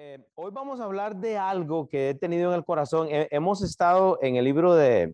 [0.00, 3.08] Eh, hoy vamos a hablar de algo que he tenido en el corazón.
[3.10, 5.12] hemos estado en el libro de,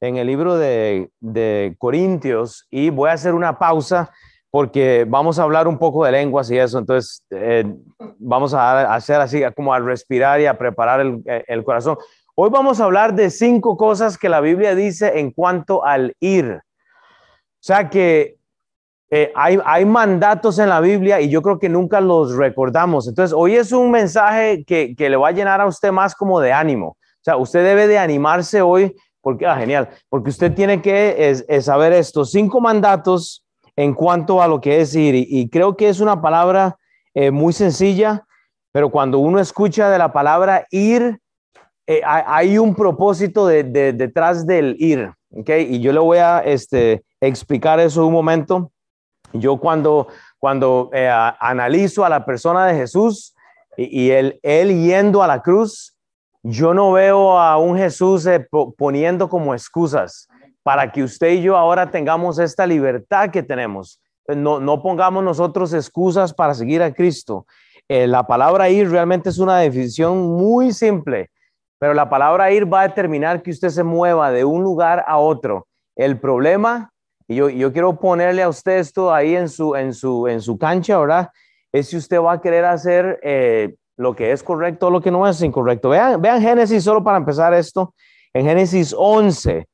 [0.00, 4.12] en el libro de, de, Corintios y voy a hacer una pausa
[4.52, 6.78] porque vamos a hablar un poco de lenguas y eso.
[6.78, 7.64] Entonces, eh,
[8.20, 11.98] vamos a hacer así como a respirar y a preparar el, el corazón.
[12.36, 16.52] Hoy vamos a hablar de cinco cosas que la Biblia dice en cuanto al ir.
[16.52, 16.62] O
[17.58, 18.36] sea que
[19.16, 23.06] eh, hay, mandatos en la Biblia y yo creo que nunca los recordamos.
[23.06, 26.52] Entonces, hoy es un mensaje que, le va a llenar a usted más como de
[26.52, 26.88] ánimo.
[26.88, 31.92] O sea, usted debe de animarse hoy porque, ah, genial, porque usted tiene que saber
[31.92, 33.44] estos cinco mandatos
[33.76, 35.14] en cuanto a lo que es ir.
[35.14, 36.76] Y, creo que es una palabra
[37.14, 38.24] eh, muy sencilla,
[38.72, 41.20] pero cuando uno escucha de la palabra ir,
[41.86, 45.12] eh, hay, un propósito detrás del ir.
[45.30, 45.72] ¿okay?
[45.72, 48.72] Y yo le voy a este, explicar eso un momento.
[49.34, 53.34] Yo cuando, cuando eh, analizo a la persona de Jesús
[53.76, 55.96] y, él, él, yendo a la cruz,
[56.42, 58.46] yo no veo a un Jesús eh,
[58.78, 60.28] poniendo como excusas
[60.62, 64.00] para que usted y yo ahora tengamos esta libertad que tenemos.
[64.28, 67.44] No, no pongamos nosotros excusas para seguir a Cristo.
[67.88, 71.30] Eh, la palabra ir realmente es una definición muy simple,
[71.78, 75.18] pero la palabra ir va a determinar que usted se mueva de un lugar a
[75.18, 75.66] otro.
[75.96, 76.93] El problema
[77.26, 80.58] y yo, yo quiero ponerle a usted esto ahí en su, en su, en su
[80.58, 81.30] cancha, ¿verdad?
[81.72, 85.10] Es si usted va a querer hacer eh, lo que es correcto o lo que
[85.10, 85.88] no es incorrecto.
[85.88, 87.94] Vean, vean Génesis, solo para empezar esto,
[88.32, 89.56] en Génesis 11.
[89.56, 89.66] Eh,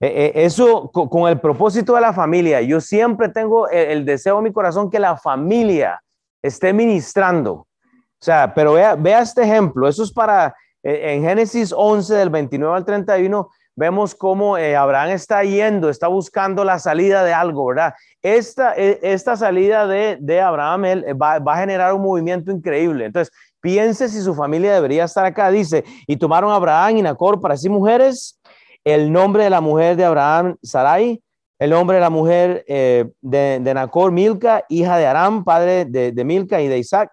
[0.00, 2.60] eh, eso con, el propósito de la familia.
[2.62, 6.00] Yo siempre tengo el, deseo en mi corazón que la familia
[6.40, 7.52] esté ministrando.
[7.52, 9.88] O sea, pero vea, vea este ejemplo.
[9.88, 15.42] Eso es para, en Génesis 11, del 29 al 31, vemos cómo eh, Abraham está
[15.44, 17.94] yendo, está buscando la salida de algo, ¿verdad?
[18.22, 22.50] Esta, e, esta salida de, de Abraham él, eh, va, va, a generar un movimiento
[22.50, 23.06] increíble.
[23.06, 25.50] Entonces, piense si su familia debería estar acá.
[25.50, 28.40] Dice, y tomaron a Abraham y Nacor para sí mujeres,
[28.84, 31.22] el nombre de la mujer de Abraham, Sarai,
[31.58, 36.10] el nombre de la mujer eh, de, de, Nacor, Milca, hija de Aram, padre de,
[36.10, 37.12] de Milca y de Isaac.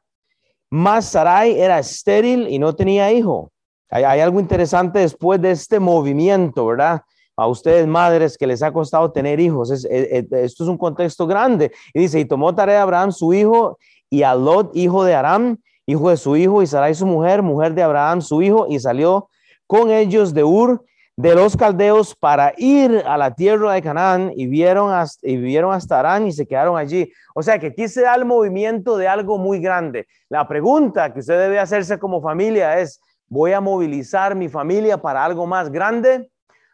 [0.72, 3.52] Más Sarai era estéril y no tenía hijo.
[3.90, 7.02] Hay, algo interesante después de este movimiento, ¿verdad?
[7.36, 9.72] A ustedes, madres, que les ha costado tener hijos.
[9.72, 11.72] esto es un contexto grande.
[11.94, 13.80] Y dice, y tomó tarea de Abraham, su hijo,
[14.10, 17.74] y a Lot, hijo de Aram, hijo de su hijo, y Sarai, su mujer, mujer
[17.74, 19.30] de Abraham, su hijo, y salió
[19.66, 20.84] con ellos de Ur,
[21.16, 25.74] de los caldeos, para ir a la tierra de Canaán, y vieron hasta, y vivieron
[25.74, 27.12] hasta Arán, y se quedaron allí.
[27.34, 30.08] O sea que aquí se da el movimiento de algo muy grande.
[30.30, 35.24] La pregunta que usted debe hacerse como familia es, ¿Voy a movilizar mi familia para
[35.24, 36.32] algo más grande?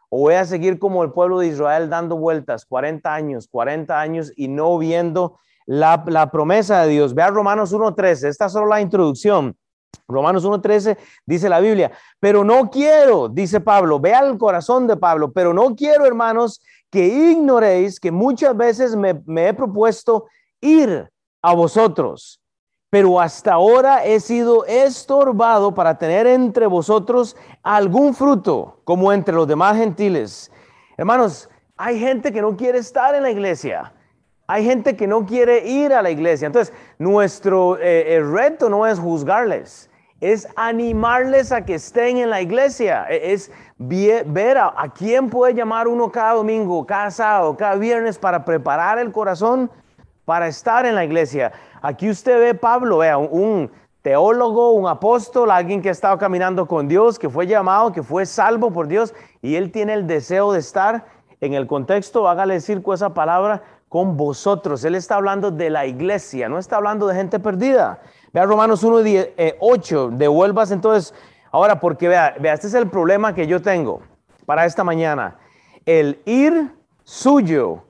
[0.10, 4.32] ¿O voy a seguir como el pueblo de Israel dando vueltas 40 años, 40 años
[4.38, 7.14] y no viendo la, promesa de Dios?
[7.14, 9.58] Vea Romanos 1.13, esta es solo la introducción.
[10.08, 15.34] Romanos 1.13 dice la Biblia, pero no quiero, dice Pablo, vea el corazón de Pablo,
[15.34, 20.28] pero no quiero, hermanos, que ignoréis que muchas veces me, me he propuesto
[20.62, 21.10] ir
[21.42, 22.40] a vosotros
[22.96, 29.50] pero hasta ahora he sido estorbado para tener entre vosotros algún fruto, como entre los
[29.50, 30.50] demás gentiles.
[30.96, 33.92] Hermanos, hay gente que no quiere estar en la iglesia.
[34.48, 36.46] Hay gente que no quiere ir a la iglesia.
[36.46, 39.90] Entonces, nuestro eh, reto no es juzgarles,
[40.22, 43.08] es animarles a que estén en la iglesia.
[43.10, 48.18] E, es ver a, a quién puede llamar uno cada domingo, cada sábado, cada viernes
[48.18, 49.70] para preparar el corazón
[50.26, 51.54] para estar en la iglesia.
[51.82, 53.72] Aquí usted ve Pablo, vea, un
[54.02, 58.26] teólogo, un apóstol, alguien que ha estado caminando con Dios, que fue llamado, que fue
[58.26, 61.06] salvo por Dios, y él tiene el deseo de estar
[61.42, 64.84] en el contexto, hágale decir con esa palabra, con vosotros.
[64.84, 68.00] Él está hablando de la iglesia, no está hablando de gente perdida.
[68.34, 68.98] Vea Romanos 1,
[69.60, 71.14] 8, devuelvas entonces,
[71.52, 74.02] ahora porque vea, vea, este es el problema que yo tengo
[74.46, 75.38] para esta mañana.
[75.86, 77.86] El ir suyo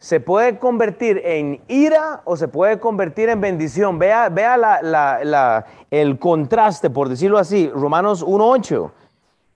[0.00, 3.98] se puede convertir en ira o se puede convertir en bendición.
[3.98, 8.90] Vea, vea el contraste, por decirlo así, Romanos 1.8.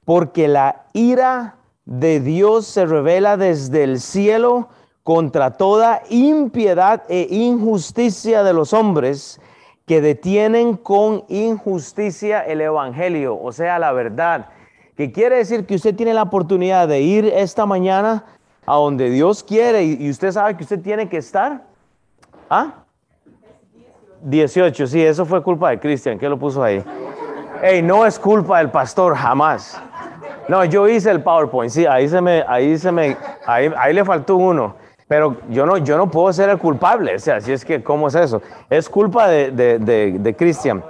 [0.04, 4.68] Porque la ira de Dios se revela desde el cielo
[5.02, 9.40] contra toda impiedad e injusticia de los hombres
[9.86, 14.48] que detienen con injusticia el Evangelio, o sea, la verdad.
[14.94, 18.24] Que quiere decir que usted tiene la oportunidad de ir esta mañana
[18.66, 21.62] a donde Dios quiere y, usted sabe que usted tiene que estar.
[22.48, 22.84] ¿Ah?
[24.22, 26.82] 18, sí, eso fue culpa de Cristian, ¿qué lo puso ahí?
[27.62, 29.80] Hey, no es culpa del pastor, jamás.
[30.48, 33.16] No, yo hice el PowerPoint, sí, ahí se me, ahí se me,
[33.46, 34.76] ahí, ahí le faltó uno.
[35.06, 38.08] Pero yo no, yo no puedo ser el culpable, o sea, si es que, ¿cómo
[38.08, 38.40] es eso?
[38.70, 40.82] Es culpa de, de, de, de Cristian.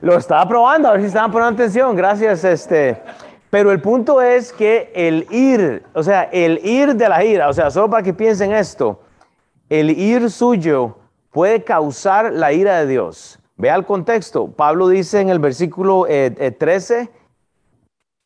[0.00, 1.96] Lo estaba probando, a ver si estaban poniendo atención.
[1.96, 3.02] Gracias, este.
[3.50, 7.52] Pero el punto es que el ir, o sea, el ir de la ira, o
[7.52, 9.00] sea, solo para que piensen esto,
[9.70, 10.98] el ir suyo
[11.30, 13.38] puede causar la ira de Dios.
[13.56, 14.48] Vea el contexto.
[14.48, 17.10] Pablo dice en el versículo 13, eh,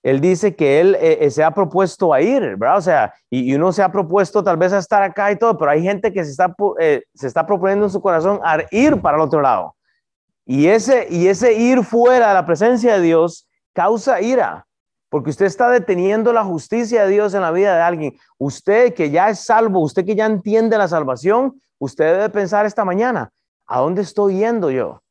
[0.03, 2.79] él dice que él eh, eh, se ha propuesto a ir, ¿verdad?
[2.79, 5.71] O sea, y, uno se ha propuesto tal vez a estar acá y todo, pero
[5.71, 6.55] hay gente que se está,
[7.15, 9.77] se está proponiendo en su corazón a ir para el otro lado.
[10.45, 14.67] Y ese, y ese ir fuera de la presencia de Dios causa ira,
[15.13, 18.17] porque usted está deteniendo la justicia de Dios en la vida de alguien.
[18.39, 22.83] Usted que ya es salvo, usted que ya entiende la salvación, usted debe pensar esta
[22.83, 23.31] mañana,
[23.67, 25.03] ¿a dónde estoy yendo yo?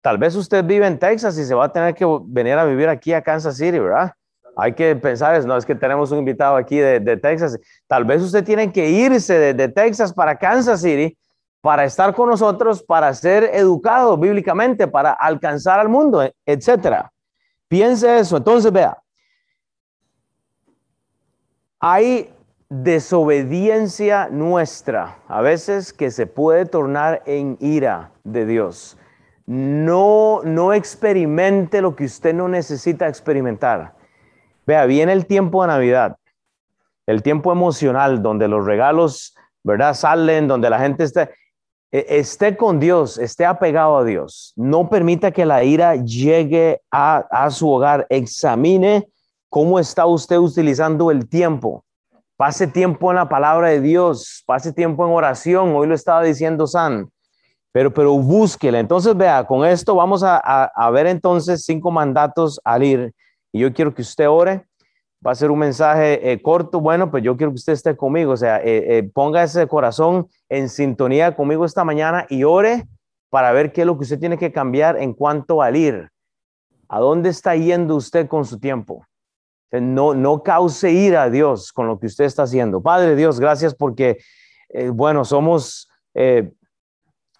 [0.00, 2.88] Tal vez usted vive en Texas y se va a tener que venir a vivir
[2.88, 4.12] aquí a Kansas City, ¿verdad?
[4.56, 7.58] Hay que pensar, no es que tenemos un invitado aquí de, Texas.
[7.88, 11.18] Tal vez usted tiene que irse de, Texas para Kansas City
[11.60, 17.10] para estar con nosotros, para ser educado bíblicamente, para alcanzar al mundo, etcétera.
[17.68, 18.36] Piense eso.
[18.36, 18.96] Entonces, vea,
[21.80, 22.34] hay
[22.68, 28.96] desobediencia nuestra, a veces que se puede tornar en ira de Dios.
[29.46, 33.94] No, no experimente lo que usted no necesita experimentar.
[34.66, 36.16] Vea, viene el tiempo de Navidad,
[37.06, 39.92] el tiempo emocional donde los regalos, ¿verdad?
[39.94, 41.28] Salen, donde la gente está,
[42.08, 44.52] esté con Dios, esté apegado a Dios.
[44.56, 48.06] No permita que la ira llegue a, a su hogar.
[48.10, 49.08] Examine
[49.48, 51.84] cómo está usted utilizando el tiempo.
[52.36, 55.74] Pase tiempo en la palabra de Dios, pase tiempo en oración.
[55.76, 57.08] Hoy lo estaba diciendo San
[57.74, 58.78] pero, pero búsquela.
[58.78, 63.12] Entonces, vea, con esto vamos a, ver entonces cinco mandatos al ir.
[63.52, 64.64] Y yo quiero que usted ore.
[65.26, 68.32] Va a ser un mensaje eh, corto, bueno, pues yo quiero que usted esté conmigo,
[68.32, 72.86] o sea, eh, eh, ponga ese corazón en sintonía conmigo esta mañana y ore
[73.30, 76.10] para ver qué es lo que usted tiene que cambiar en cuanto al ir.
[76.88, 79.06] ¿A dónde está yendo usted con su tiempo?
[79.72, 82.82] No, no cause ira a Dios con lo que usted está haciendo.
[82.82, 84.18] Padre Dios, gracias porque,
[84.92, 85.88] bueno, somos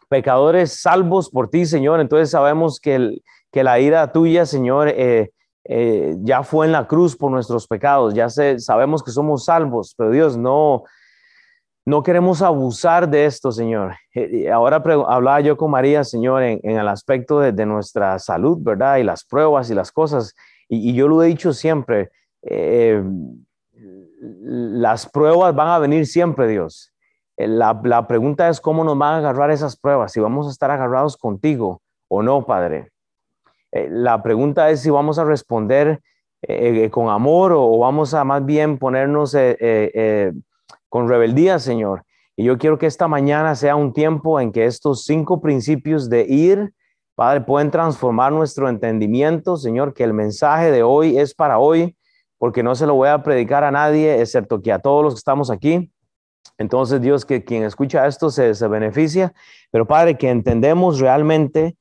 [0.08, 2.00] pecadores salvos por ti, Señor.
[2.00, 3.18] Entonces sabemos que,
[3.50, 5.30] que la ira tuya, Señor, eh,
[5.64, 8.14] eh, ya fue en la cruz por nuestros pecados.
[8.14, 10.84] Ya sabemos que somos salvos, pero Dios, no,
[11.84, 13.94] no queremos abusar de esto, Señor.
[14.14, 14.76] Eh, ahora
[15.08, 18.98] hablaba yo con María, Señor, en, el aspecto de, nuestra salud, ¿verdad?
[18.98, 20.34] Y las pruebas y las cosas.
[20.68, 22.10] Y, y yo lo he dicho siempre,
[24.20, 26.94] las pruebas van a venir siempre, Dios.
[27.36, 30.70] Eh, la, pregunta es cómo nos van a agarrar esas pruebas, si vamos a estar
[30.70, 32.90] agarrados contigo o no, Padre.
[33.74, 36.00] Eh, la pregunta es si vamos a responder
[36.42, 39.36] eh, con amor o, vamos a más bien ponernos
[40.88, 42.04] con rebeldía, Señor.
[42.36, 46.24] Y yo quiero que esta mañana sea un tiempo en que estos cinco principios de
[46.28, 46.72] ir,
[47.14, 51.96] Padre, pueden transformar nuestro entendimiento, Señor, que el mensaje de hoy es para hoy,
[52.38, 55.18] porque no se lo voy a predicar a nadie, excepto que a todos los que
[55.18, 55.92] estamos aquí.
[56.58, 59.32] Entonces, Dios, que quien escucha esto se, beneficia,
[59.70, 61.76] pero Padre, que entendemos realmente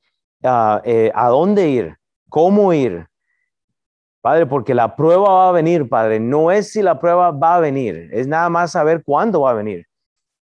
[0.84, 1.96] eh, a dónde ir,
[2.28, 3.06] cómo ir.
[4.20, 6.20] Padre, porque la prueba va a venir, Padre.
[6.20, 9.54] No es si la prueba va a venir, es nada más saber cuándo va a
[9.54, 9.86] venir.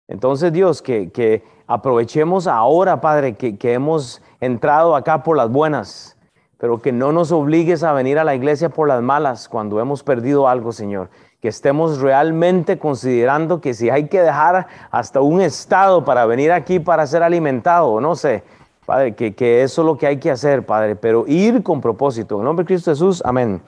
[0.07, 6.17] Entonces, Dios, que, aprovechemos ahora, Padre, que, que hemos entrado acá por las buenas,
[6.57, 10.03] pero que no nos obligues a venir a la iglesia por las malas cuando hemos
[10.03, 11.09] perdido algo, Señor
[11.41, 16.79] que estemos realmente considerando que si hay que dejar hasta un estado para venir aquí
[16.79, 18.43] para ser alimentado, no sé,
[18.89, 22.39] Padre, que, eso es lo que hay que hacer, Padre, pero ir con propósito.
[22.39, 23.61] En nombre de Cristo Jesús, amén.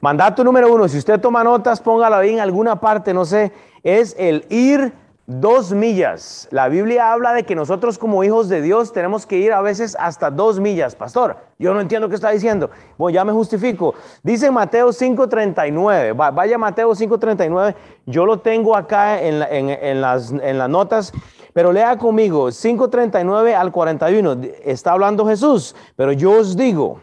[0.00, 4.16] Mandato número uno, si usted toma notas, póngalo ahí en alguna parte, no sé, es
[4.18, 4.94] el ir
[5.26, 6.48] dos millas.
[6.52, 9.94] La Biblia habla de que nosotros como hijos de Dios tenemos que ir a veces
[10.00, 10.96] hasta dos millas.
[10.96, 12.70] Pastor, yo no entiendo qué está diciendo.
[12.96, 13.94] Bueno, ya me justifico.
[14.22, 16.32] Dice Mateo 5.39.
[16.34, 17.74] Vaya Mateo 5.39.
[18.06, 20.32] Yo lo tengo acá en las
[20.70, 21.12] notas.
[21.56, 24.40] Pero lea conmigo, 5.39 al 41.
[24.62, 25.74] Está hablando Jesús.
[25.96, 27.00] Pero yo os digo,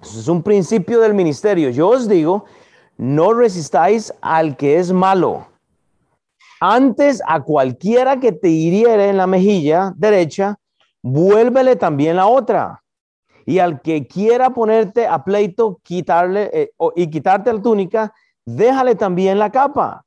[0.00, 1.68] es un principio del ministerio.
[1.68, 2.46] Yo os digo,
[2.96, 5.52] no resistáis al que es malo
[6.64, 10.60] antes a cualquiera que te hiriere en la mejilla derecha,
[11.02, 12.84] vuélvele también la otra.
[13.44, 18.14] Y al que quiera ponerte a pleito quitarle, eh, y quitarte la túnica,
[18.46, 20.04] déjale también la capa.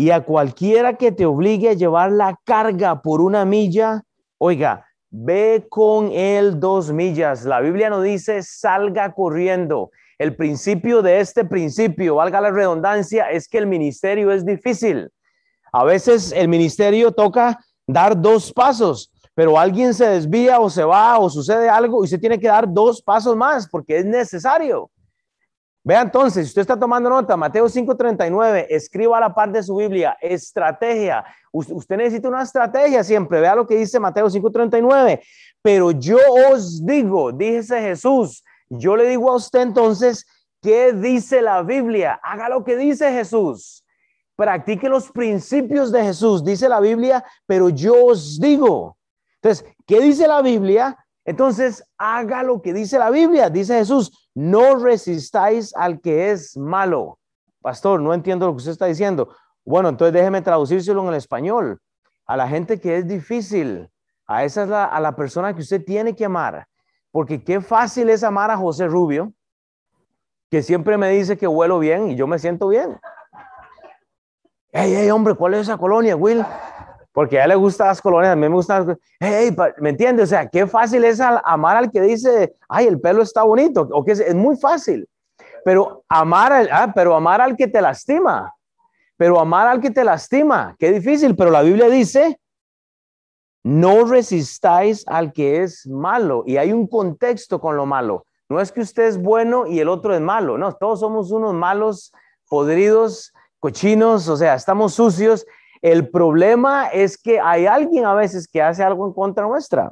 [0.00, 4.00] Y a cualquiera que te obligue a llevar la carga por una milla,
[4.38, 7.44] oiga, ve con él dos millas.
[7.44, 9.90] La Biblia no dice salga corriendo.
[10.16, 15.10] El principio de este principio, valga la redundancia, es que el ministerio es difícil.
[15.70, 19.12] A veces el ministerio toca dar dos pasos.
[19.34, 22.66] pero alguien se desvía o se va o sucede algo y usted tiene que dar
[22.66, 24.90] dos pasos más porque es necesario.
[25.82, 29.76] Vea entonces, si usted está tomando nota, Mateo 5:39, escriba a la parte de su
[29.76, 31.24] Biblia, estrategia.
[31.52, 33.40] Usted necesita una estrategia siempre.
[33.40, 35.22] Vea lo que dice Mateo 5:39.
[35.62, 36.18] Pero yo
[36.52, 40.26] os digo, dice Jesús, yo le digo a usted entonces,
[40.60, 42.20] ¿qué dice la Biblia?
[42.22, 43.84] Haga lo que dice Jesús.
[44.36, 48.96] Practique los principios de Jesús, dice la Biblia, pero yo os digo.
[49.42, 50.96] Entonces, ¿qué dice la Biblia?
[51.24, 53.50] Entonces, haga lo que dice la Biblia.
[53.50, 57.18] Dice Jesús, no resistáis al que es malo.
[57.60, 59.36] Pastor, no entiendo lo que usted está diciendo.
[59.66, 61.78] Bueno, entonces déjeme traducírselo en el español.
[62.24, 63.90] A la gente que es difícil,
[64.26, 66.66] a esa es la, a la persona que usted tiene que amar.
[67.10, 69.34] Porque qué fácil es amar a José Rubio,
[70.50, 72.98] que siempre me dice que huelo bien y yo me siento bien.
[74.72, 76.42] Hey, hey, hombre, ¿cuál es esa colonia, Will?
[77.12, 80.24] Porque a él le gustan las colonias, a mí me gustan hey, ¿me entiendes?
[80.24, 84.04] O sea, qué fácil es amar al que dice, ay, el pelo está bonito, o
[84.04, 85.08] que es, muy fácil,
[85.64, 88.54] pero amar, al, ah, pero amar al que te lastima,
[89.16, 92.40] pero amar al que te lastima, qué difícil, pero la Biblia dice,
[93.62, 98.72] no resistáis al que es malo, y hay un contexto con lo malo, no es
[98.72, 102.12] que usted es bueno y el otro es malo, no, todos somos unos malos,
[102.48, 105.46] podridos, cochinos, o sea, estamos sucios
[105.82, 109.90] el problema es que hay alguien a veces que hace algo en contra nuestra.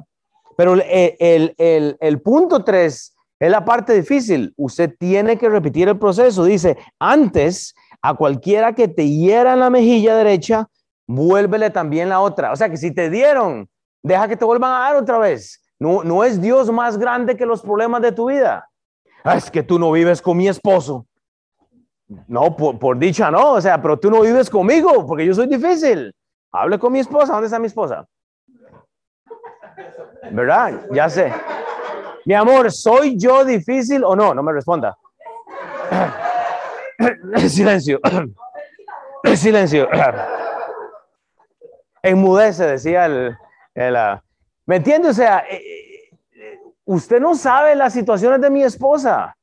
[0.55, 4.53] Pero el, punto tres es la parte difícil.
[4.57, 6.43] Usted tiene que repetir el proceso.
[6.43, 10.67] Dice, antes a cualquiera que te hiera en la mejilla derecha,
[11.07, 12.51] vuélvele también la otra.
[12.51, 13.69] O sea que si te dieron,
[14.03, 15.61] deja que te vuelvan a dar otra vez.
[15.79, 18.69] No, no es Dios más grande que los problemas de tu vida.
[19.23, 21.05] Ah, es que tú no vives con mi esposo.
[22.27, 26.13] No, por, dicha no, o sea, pero tú no vives conmigo porque yo soy difícil.
[26.51, 28.05] Hable con mi esposa, ¿dónde está mi esposa?
[30.31, 30.87] ¿Verdad?
[30.91, 31.31] Ya sé.
[32.25, 34.33] Mi amor, ¿soy yo difícil o no?
[34.33, 34.97] No me responda.
[37.47, 37.99] Silencio.
[39.35, 39.87] Silencio.
[42.01, 43.37] Enmudece, decía el...
[43.75, 44.21] Ah,
[44.65, 45.09] ¿Me entiende?
[45.09, 49.35] O sea, eh, eh, usted no sabe las situaciones de mi esposa.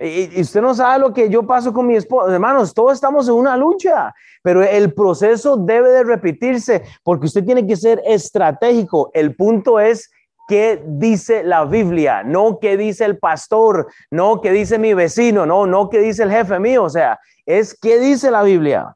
[0.00, 2.32] Y, usted no sabe lo que yo paso con mi esposa.
[2.32, 7.66] Hermanos, todos estamos en una lucha, pero el proceso debe de repetirse porque usted tiene
[7.66, 9.10] que ser estratégico.
[9.12, 10.10] El punto es
[10.48, 15.66] qué dice la Biblia, no qué dice el pastor, no qué dice mi vecino, no,
[15.66, 16.84] no qué dice el jefe mío.
[16.84, 18.94] O sea, es qué dice la Biblia.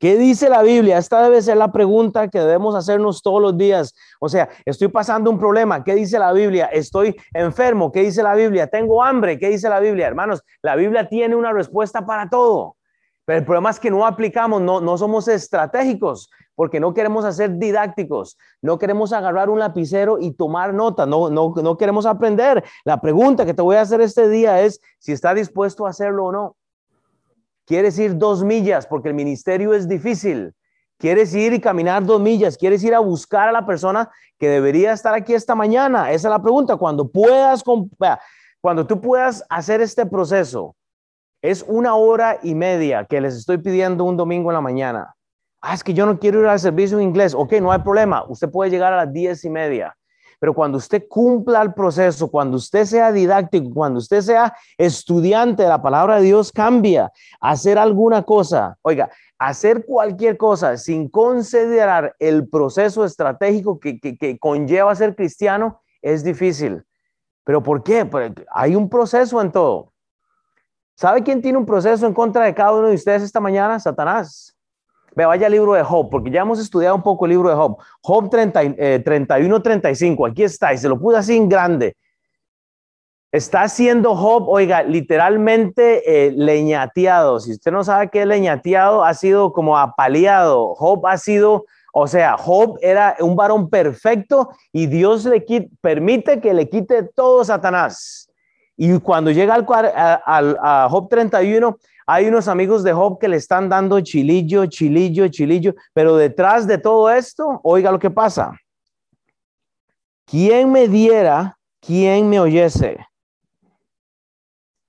[0.00, 0.96] ¿Qué dice la Biblia?
[0.96, 3.94] Esta debe ser la pregunta que debemos hacernos todos los días.
[4.18, 5.84] O sea, estoy pasando un problema.
[5.84, 6.70] ¿Qué dice la Biblia?
[6.72, 7.92] Estoy enfermo.
[7.92, 8.66] ¿Qué dice la Biblia?
[8.66, 9.38] Tengo hambre.
[9.38, 10.06] ¿Qué dice la Biblia?
[10.06, 12.76] Hermanos, la Biblia tiene una respuesta para todo.
[13.26, 17.58] Pero el problema es que no aplicamos, no, no somos estratégicos, porque no queremos hacer
[17.58, 22.64] didácticos, no queremos agarrar un lapicero y tomar nota, no, no, no queremos aprender.
[22.86, 26.24] La pregunta que te voy a hacer este día es si está dispuesto a hacerlo
[26.24, 26.56] o no.
[27.70, 30.52] Quieres ir dos millas porque el ministerio es difícil.
[30.98, 32.58] Quieres ir y caminar dos millas.
[32.58, 34.10] Quieres ir a buscar a la persona
[34.40, 36.10] que debería estar aquí esta mañana.
[36.10, 36.76] Esa es la pregunta.
[36.76, 37.62] Cuando puedas,
[38.60, 40.74] cuando tú puedas hacer este proceso,
[41.40, 45.14] es una hora y media que les estoy pidiendo un domingo en la mañana.
[45.60, 47.36] Ah, es que yo no quiero ir al servicio en inglés.
[47.36, 48.24] Ok, no hay problema.
[48.28, 49.96] Usted puede llegar a las diez y media.
[50.40, 55.82] Pero cuando usted cumpla el proceso, cuando usted sea didáctico, cuando usted sea estudiante la
[55.82, 57.12] palabra de Dios, cambia.
[57.40, 64.94] Hacer alguna cosa, oiga, hacer cualquier cosa sin considerar el proceso estratégico que, que, conlleva
[64.94, 66.84] ser cristiano es difícil.
[67.44, 68.06] ¿Pero por qué?
[68.06, 69.92] Porque hay un proceso en todo.
[70.94, 73.78] ¿Sabe quién tiene un proceso en contra de cada uno de ustedes esta mañana?
[73.78, 74.56] Satanás.
[75.14, 77.76] Vaya al libro de Job, porque ya hemos estudiado un poco el libro de Job.
[78.00, 81.96] Job 30, 31, 35, aquí está, y se lo puse así en grande.
[83.32, 87.38] Está haciendo Job, oiga, literalmente eh, leñateado.
[87.38, 90.74] Si usted no sabe qué es leñateado, ha sido como apaleado.
[90.74, 95.44] Job ha sido, o sea, Job era un varón perfecto y Dios le
[95.80, 98.28] permite que le quite todo Satanás.
[98.76, 99.66] Y cuando llega al,
[100.24, 101.78] al, a Job 31,
[102.12, 106.76] hay unos amigos de Job que le están dando chilillo, chilillo, chilillo, pero detrás de
[106.76, 108.50] todo esto, oiga lo que pasa.
[110.26, 113.06] ¿Quién me diera, quién me oyese?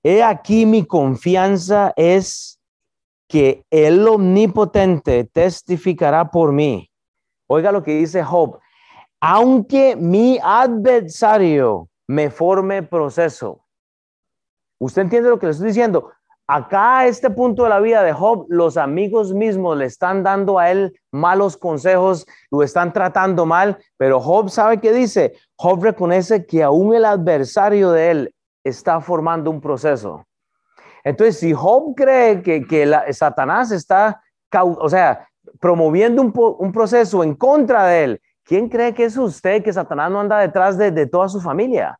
[0.02, 2.58] He aquí mi confianza es
[3.28, 6.90] que el omnipotente testificará por mí.
[7.46, 8.58] Oiga lo que dice Job.
[9.20, 13.64] Aunque mi adversario me forme proceso.
[14.80, 16.10] ¿Usted entiende lo que le estoy diciendo?
[16.54, 20.58] Acá a este punto de la vida de Job, los amigos mismos le están dando
[20.58, 25.32] a él malos consejos, lo están tratando mal, pero Job sabe qué dice.
[25.56, 30.26] Job reconoce que aún el adversario de él está formando un proceso.
[31.04, 34.20] Entonces, si Job cree que, que Satanás está,
[34.60, 35.26] o sea,
[35.58, 40.10] promoviendo un, un, proceso en contra de él, ¿quién cree que es usted que Satanás
[40.10, 41.98] no anda detrás de, de toda su familia?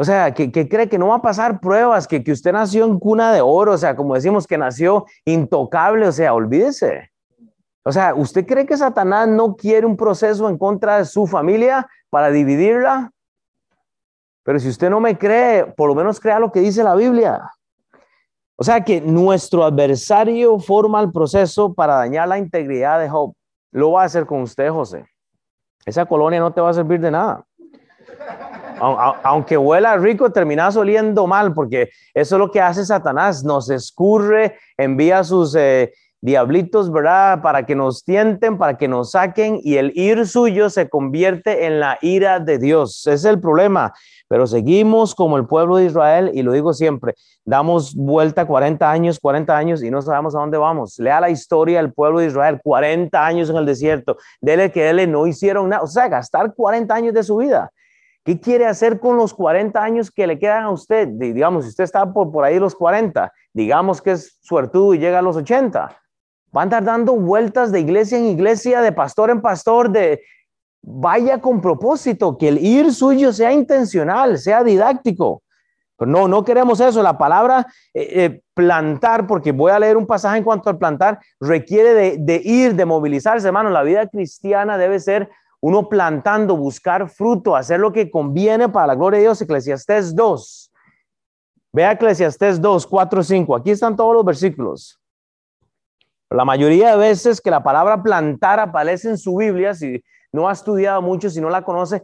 [0.00, 3.00] O sea, que, cree que no va a pasar pruebas, que, que usted nació en
[3.00, 7.10] cuna de oro, o sea, como decimos que nació intocable, o sea, olvídese.
[7.82, 11.84] O sea, ¿usted cree que Satanás no quiere un proceso en contra de su familia
[12.10, 13.10] para dividirla?
[14.44, 17.50] Pero si usted no me cree, por lo menos crea lo que dice la Biblia.
[18.54, 23.32] O sea que nuestro adversario forma el proceso para dañar la integridad de Job.
[23.72, 25.06] Lo va a hacer con usted, José.
[25.84, 27.47] Esa colonia no te va a servir de nada
[28.80, 34.56] aunque huela rico, terminas oliendo mal, porque eso es lo que hace Satanás, nos escurre,
[34.76, 37.42] envía sus eh, diablitos, ¿verdad?
[37.42, 41.80] Para que nos tienten, para que nos saquen, y el ir suyo se convierte en
[41.80, 43.06] la ira de Dios.
[43.06, 43.92] Es el problema.
[44.30, 47.14] Pero seguimos como el pueblo de Israel, y lo digo siempre,
[47.46, 50.98] damos vuelta 40 años, 40 años, y no sabemos a dónde vamos.
[50.98, 55.06] Lea la historia del pueblo de Israel, 40 años en el desierto, dele que dele,
[55.06, 57.72] no hicieron nada, o sea, gastar 40 años de su vida
[58.28, 61.08] ¿Qué quiere hacer con los 40 años que le quedan a usted?
[61.08, 65.20] Digamos, si usted está por, por ahí los 40, digamos que es suertudo y llega
[65.20, 65.80] a los 80.
[66.54, 70.20] Va a andar dando vueltas de iglesia en iglesia, de pastor en pastor, de
[70.82, 75.42] vaya con propósito, que el ir suyo sea intencional, sea didáctico.
[75.98, 77.02] No, no queremos eso.
[77.02, 81.18] La palabra eh, eh, plantar, porque voy a leer un pasaje en cuanto al plantar,
[81.40, 83.70] requiere de, de ir, de movilizarse, hermano.
[83.70, 88.94] La vida cristiana debe ser uno plantando, buscar fruto, hacer lo que conviene para la
[88.94, 89.42] gloria de Dios.
[89.42, 90.72] Eclesiastés 2.
[91.72, 93.56] Vea Eclesiastés 2, 4, 5.
[93.56, 95.00] Aquí están todos los versículos.
[96.30, 100.52] La mayoría de veces que la palabra plantar aparece en su Biblia, si no ha
[100.52, 102.02] estudiado mucho, si no la conoce,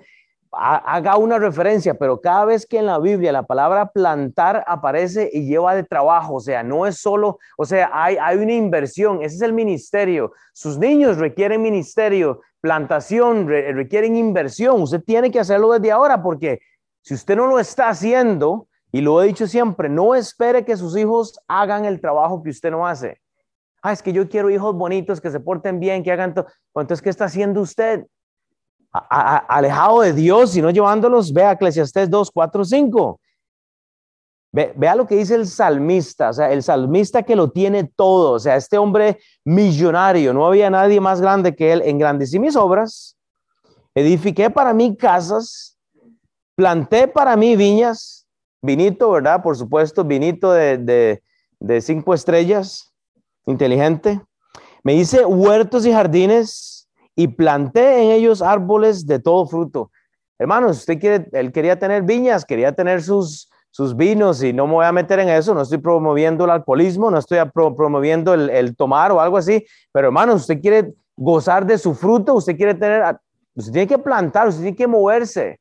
[0.56, 5.46] haga una referencia, pero cada vez que en la Biblia la palabra plantar aparece y
[5.46, 9.36] lleva de trabajo, o sea, no es solo, o sea, hay, hay una inversión, ese
[9.36, 10.32] es el ministerio.
[10.52, 14.81] Sus niños requieren ministerio, plantación, requieren inversión.
[14.81, 16.61] Usted tiene que hacerlo desde ahora porque
[17.03, 20.97] si usted no lo está haciendo, y lo he dicho siempre, no espere que sus
[20.97, 23.21] hijos hagan el trabajo que usted no hace.
[23.83, 26.47] Ah, es que yo quiero hijos bonitos, que se porten bien, que hagan todo.
[26.75, 28.07] Entonces, ¿qué está haciendo usted?
[28.91, 33.21] alejado de Dios y no llevándolos, vea Eclesiastés 2, 4, 5.
[34.54, 38.38] Vea lo que dice el salmista, o sea, el salmista que lo tiene todo, o
[38.38, 43.17] sea, este hombre millonario, no había nadie más grande que él, engrandecí mis obras,
[43.97, 45.76] edifiqué para mí casas,
[46.54, 48.28] planté para mí viñas,
[48.62, 49.43] vinito, ¿verdad?
[49.43, 51.21] Por supuesto, vinito de,
[51.58, 52.93] de cinco estrellas,
[53.47, 54.21] inteligente.
[54.84, 59.90] Me hice huertos y jardines y planté en ellos árboles de todo fruto.
[60.38, 64.75] Hermanos, usted quiere, él quería tener viñas, quería tener sus, sus vinos y no me
[64.75, 69.10] voy a meter en eso, no estoy promoviendo el alcoholismo, no estoy promoviendo el, tomar
[69.10, 73.19] o algo así, pero hermanos, usted quiere gozar de su fruto, usted quiere tener,
[73.52, 75.58] usted tiene que plantar, usted tiene que moverse.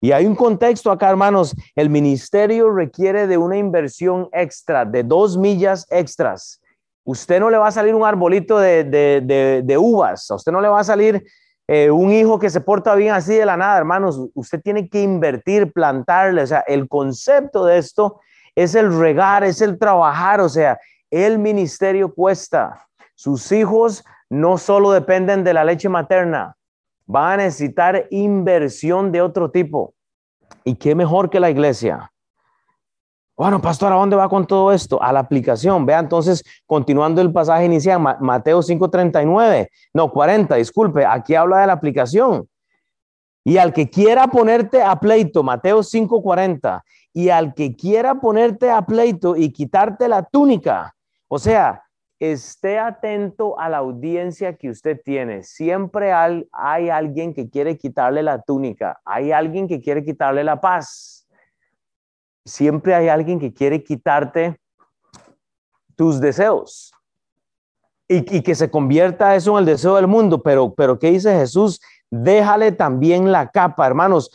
[0.00, 5.36] Y hay un contexto acá, hermanos, el ministerio requiere de una inversión extra, de dos
[5.36, 6.58] millas extras.
[7.04, 10.62] Usted no le va a salir un arbolito de, de, de uvas, a usted no
[10.62, 11.22] le va a salir
[11.70, 15.02] eh, un hijo que se porta bien así de la nada, hermanos, usted tiene que
[15.02, 18.20] invertir, plantarle, o sea, el concepto de esto
[18.54, 20.78] es el regar, es el trabajar, o sea,
[21.10, 22.86] el ministerio cuesta.
[23.14, 26.56] Sus hijos no solo dependen de la leche materna,
[27.06, 29.92] van a necesitar inversión de otro tipo.
[30.64, 32.10] ¿Y qué mejor que la iglesia?
[33.38, 35.00] Bueno, pastor, ¿a dónde va con todo esto?
[35.00, 35.86] A la aplicación.
[35.86, 41.74] Vea entonces, continuando el pasaje inicial, Mateo 5:39, no, 40, disculpe, aquí habla de la
[41.74, 42.48] aplicación.
[43.44, 48.82] Y al que quiera ponerte a pleito, Mateo 5:40, y al que quiera ponerte a
[48.82, 50.96] pleito y quitarte la túnica,
[51.28, 51.84] o sea,
[52.18, 55.44] esté atento a la audiencia que usted tiene.
[55.44, 61.17] Siempre hay, alguien que quiere quitarle la túnica, hay alguien que quiere quitarle la paz
[62.48, 64.58] siempre hay alguien que quiere quitarte
[65.94, 66.92] tus deseos
[68.08, 70.42] y, que se convierta eso en el deseo del mundo.
[70.42, 71.80] Pero, pero ¿qué dice Jesús?
[72.10, 74.30] Déjale también la capa, hermanos.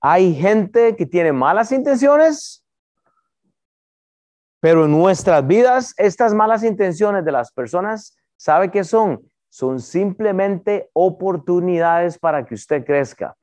[0.00, 2.64] Hay gente que tiene malas intenciones,
[4.60, 9.20] pero en nuestras vidas estas malas intenciones de las personas, ¿sabe qué son?
[9.50, 13.36] Son simplemente oportunidades para que usted crezca.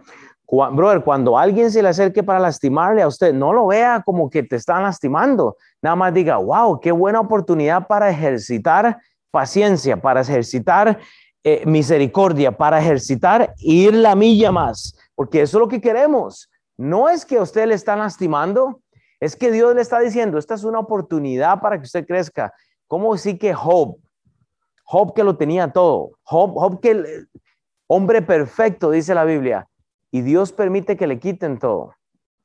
[0.47, 4.43] Brother, cuando alguien se le acerque para lastimarle a usted, no lo vea como que
[4.43, 5.57] te están lastimando.
[5.81, 8.97] Nada más diga, wow, qué buena oportunidad para ejercitar
[9.31, 10.99] paciencia, para ejercitar
[11.43, 16.49] eh, misericordia, para ejercitar ir la milla más, porque eso es lo que queremos.
[16.77, 18.81] No es que a usted le están lastimando,
[19.19, 22.53] es que Dios le está diciendo, esta es una oportunidad para que usted crezca.
[22.87, 23.97] ¿Cómo sí que Job?
[24.83, 26.11] Job que lo tenía todo.
[26.23, 27.25] Job, Job que
[27.87, 29.67] hombre perfecto, dice la Biblia.
[30.15, 31.93] Y Dios permite que le quiten todo.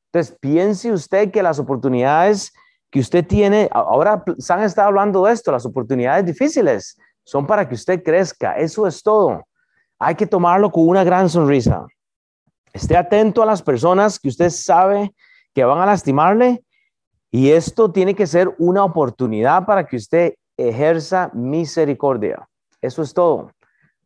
[0.06, 2.52] Entonces, piense usted que las oportunidades
[2.90, 7.76] que usted tiene, ahora San está hablando de esto, las oportunidades difíciles son para que
[7.76, 8.54] usted crezca.
[8.54, 9.44] Eso es todo.
[10.00, 11.86] Hay que tomarlo con una gran sonrisa.
[12.72, 15.14] Esté atento a las personas que usted sabe
[15.54, 16.64] que van a lastimarle
[17.30, 22.48] y esto tiene que ser una oportunidad para que usted ejerza misericordia.
[22.82, 23.52] Eso es todo.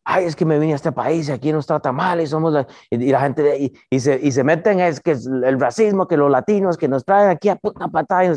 [0.04, 2.52] Ay, es que me vine a este país y aquí nos trata mal y somos
[2.52, 6.30] la, y, la gente y, se, y se meten es que el racismo, que los
[6.30, 8.36] latinos que nos traen aquí a puta patada.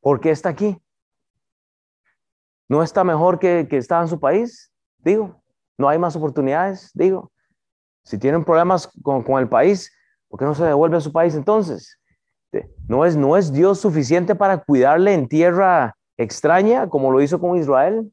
[0.00, 0.78] ¿Por qué está aquí?
[2.68, 4.72] ¿No está mejor que, que estaba en su país?
[4.98, 5.42] Digo,
[5.76, 7.30] no hay más oportunidades, digo.
[8.04, 9.92] Si tienen problemas con, con el país,
[10.28, 11.98] ¿por qué no se devuelve a su país entonces?
[12.88, 17.56] ¿No es, ¿No es Dios suficiente para cuidarle en tierra extraña como lo hizo con
[17.56, 18.10] Israel?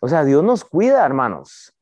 [0.00, 1.74] O sea, Dios nos cuida, hermanos,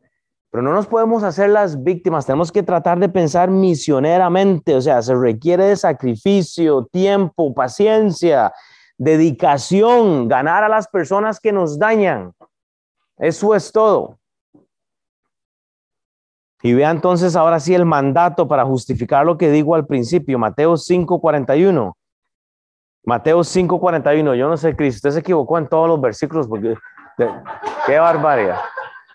[0.50, 2.26] pero no nos podemos hacer las víctimas.
[2.26, 8.52] Tenemos que tratar de pensar misioneramente, o sea, se requiere de sacrificio, tiempo, paciencia,
[8.96, 12.32] dedicación, ganar a las personas que nos dañan.
[13.16, 14.18] Eso es todo.
[16.62, 20.76] Y vea entonces ahora sí el mandato para justificar lo que digo al principio, Mateo
[20.76, 21.94] 5:41.
[23.04, 26.74] Mateo 5:41, yo no sé, Cristo, usted se equivocó en todos los versículos porque
[27.86, 28.58] qué barbaridad.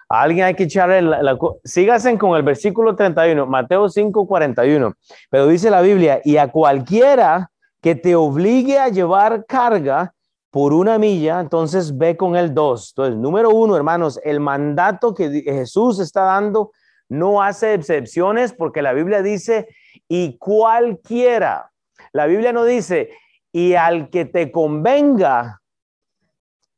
[0.07, 4.93] alguien hay que echarle la, la síganse con el versículo 31, Mateo 5:41.
[5.29, 10.13] Pero dice la Biblia, y a cualquiera que te obligue a llevar carga
[10.51, 12.91] por una milla, entonces ve con el dos.
[12.91, 16.71] Entonces, número uno, hermanos, el mandato que Jesús está dando
[17.07, 19.67] no hace excepciones porque la Biblia dice,
[20.07, 21.71] y cualquiera.
[22.13, 23.11] La Biblia no dice,
[23.51, 25.58] y al que te convenga,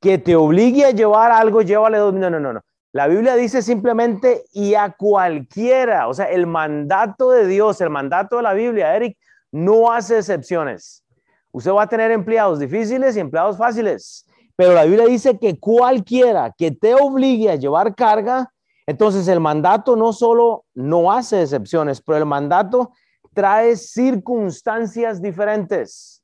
[0.02, 2.14] que te obligue a llevar algo, llévale dos.
[2.14, 2.62] No, no, no, no.
[2.92, 6.08] La Biblia dice simplemente, y a cualquiera.
[6.10, 9.18] O sea, el mandato de Dios, el mandato de la Biblia, Eric,
[9.52, 11.06] no hace excepciones.
[11.52, 14.26] Usted va a tener empleados difíciles y empleados fáciles.
[14.56, 18.52] Pero la Biblia dice que cualquiera que te obligue a llevar carga,
[18.86, 22.92] entonces el mandato no solo no hace excepciones, pero el mandato
[23.34, 26.24] trae circunstancias diferentes.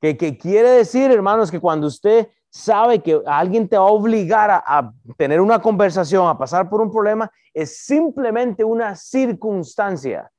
[0.00, 4.90] Que, quiere decir, hermanos, que cuando usted sabe que alguien te va a obligar a,
[5.18, 10.30] tener una conversación, a pasar por un problema, es simplemente una circunstancia.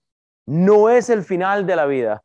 [0.48, 2.24] No es el final de la vida.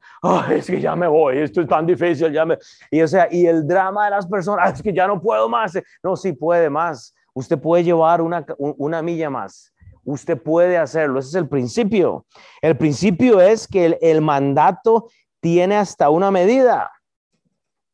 [0.50, 2.56] es que ya me voy, esto es tan difícil, ya me...
[2.90, 5.78] Y o sea, y el drama de las personas, es que ya no puedo más.
[6.02, 7.14] No, sí puede más.
[7.34, 9.74] Usted puede llevar una, una milla más.
[10.04, 11.18] Usted puede hacerlo.
[11.18, 12.24] Ese es el principio.
[12.62, 16.90] El principio es que el, el mandato tiene hasta una medida.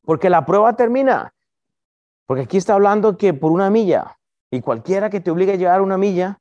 [0.02, 1.32] Porque la prueba termina.
[2.28, 4.16] Porque aquí está hablando que por una milla.
[4.52, 6.38] Y cualquiera que te obligue a llevar una milla,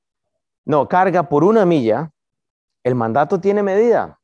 [0.64, 2.12] no, carga por una milla,
[2.84, 4.20] el mandato tiene medida.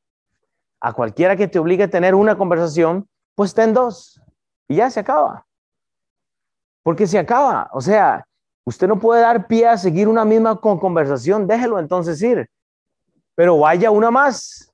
[0.79, 4.21] A cualquiera que te obligue a tener una conversación, pues ten dos.
[4.67, 5.47] Y ya se acaba.
[6.83, 7.69] Porque se acaba.
[7.73, 8.23] O sea,
[8.65, 12.49] Usted no puede dar pie a seguir una misma conversación, déjelo entonces ir.
[13.35, 14.72] Pero vaya una más.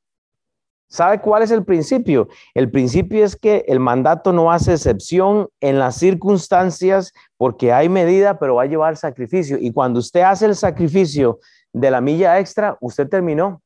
[0.90, 2.30] ¿Sabe cuál es el principio?
[2.56, 8.40] El principio es que el mandato no hace excepción en las circunstancias porque hay medida,
[8.40, 9.58] pero va a llevar sacrificio.
[9.60, 11.40] Y cuando usted hace el sacrificio
[11.72, 13.62] de la milla extra, usted terminó.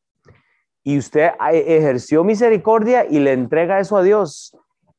[0.83, 4.57] Y usted ejerció misericordia y le entrega eso a Dios.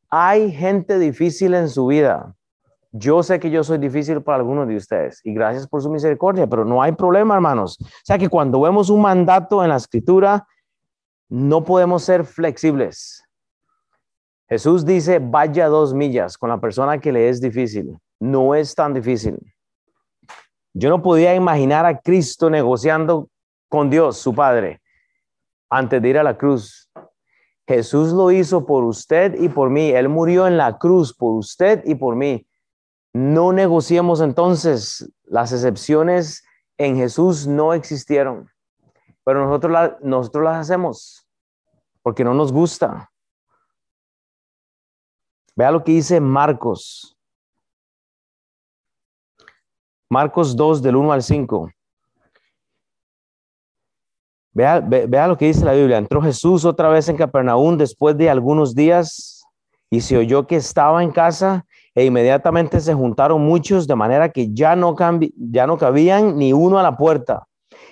[0.09, 2.35] Hay gente difícil en su vida.
[2.91, 6.47] Yo sé que yo soy difícil para algunos de ustedes y gracias por su misericordia,
[6.47, 7.77] pero no hay problema, hermanos.
[7.81, 10.47] O sea que cuando vemos un mandato en la escritura,
[11.29, 13.25] no podemos ser flexibles.
[14.49, 17.99] Jesús dice, vaya dos millas con la persona que le es difícil.
[18.21, 19.39] No es tan difícil.
[20.75, 23.29] Yo no podía imaginar a Cristo negociando
[23.69, 24.81] con Dios, su Padre,
[25.71, 26.91] antes de ir a la cruz.
[27.67, 29.91] Jesús lo hizo por usted y por mí.
[29.91, 32.47] Él murió en la cruz por usted y por mí.
[33.13, 36.45] No negociemos entonces, las excepciones
[36.77, 38.51] en Jesús no existieron,
[39.25, 41.27] pero nosotros, nosotros las hacemos
[42.05, 43.11] porque no nos gusta.
[45.57, 47.17] Vea lo que dice Marcos.
[50.11, 51.71] Marcos 2 del 1 al 5.
[54.53, 55.97] Vea, vea lo que dice la Biblia.
[55.97, 59.45] Entró Jesús otra vez en Capernaum después de algunos días
[59.91, 64.53] y se oyó que estaba en casa e inmediatamente se juntaron muchos de manera que
[64.53, 64.95] ya no,
[65.37, 67.47] ya no cabían ni uno a la puerta.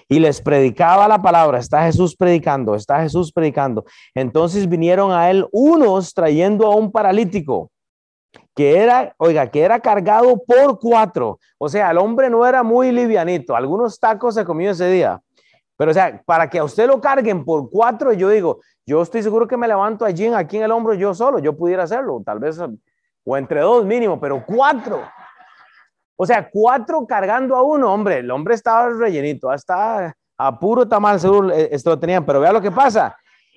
[0.08, 3.84] Y les predicaba la palabra, está Jesús predicando, está Jesús predicando.
[4.14, 7.70] Entonces vinieron a él unos trayendo a un paralítico
[8.54, 11.38] que era, oiga, que era cargado por cuatro.
[11.58, 13.56] O sea, el hombre no era muy livianito.
[13.56, 15.20] Algunos tacos se comió ese día.
[15.76, 19.22] Pero, o sea, para que a usted lo carguen por cuatro, yo digo, yo estoy
[19.22, 22.22] seguro que me levanto allí, aquí en el hombro, yo solo, yo pudiera hacerlo.
[22.24, 22.58] Tal vez
[23.24, 25.02] o entre dos mínimo, pero cuatro.
[26.16, 31.20] O sea, cuatro cargando a uno, hombre, el hombre estaba rellenito, hasta a puro tamal
[31.20, 33.16] seguro eh, esto lo tenían, pero vea lo que pasa.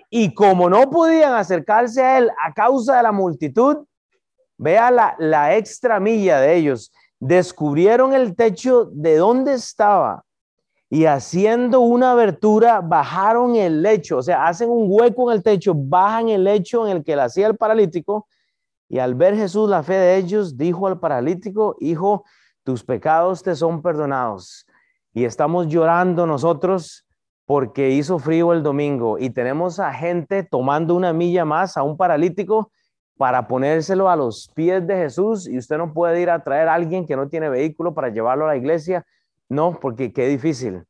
[0.10, 3.78] Y como no podían acercarse a él a causa de la multitud,
[4.58, 10.24] vea la, la extra milla de ellos, descubrieron el techo de donde estaba
[10.90, 15.74] y haciendo una abertura bajaron el lecho, o sea, hacen un hueco en el techo,
[15.76, 18.28] bajan el lecho en el que le hacía el paralítico
[18.88, 22.24] y al ver Jesús la fe de ellos, dijo al paralítico, hijo,
[22.66, 24.66] tus pecados te son perdonados.
[25.14, 27.06] Y estamos llorando nosotros
[27.46, 31.96] porque hizo frío el domingo y tenemos a gente tomando una milla más a un
[31.96, 32.72] paralítico
[33.18, 36.74] para ponérselo a los pies de Jesús y usted no puede ir a traer a
[36.74, 39.06] alguien que no tiene vehículo para llevarlo a la iglesia.
[39.48, 40.84] No, porque qué difícil.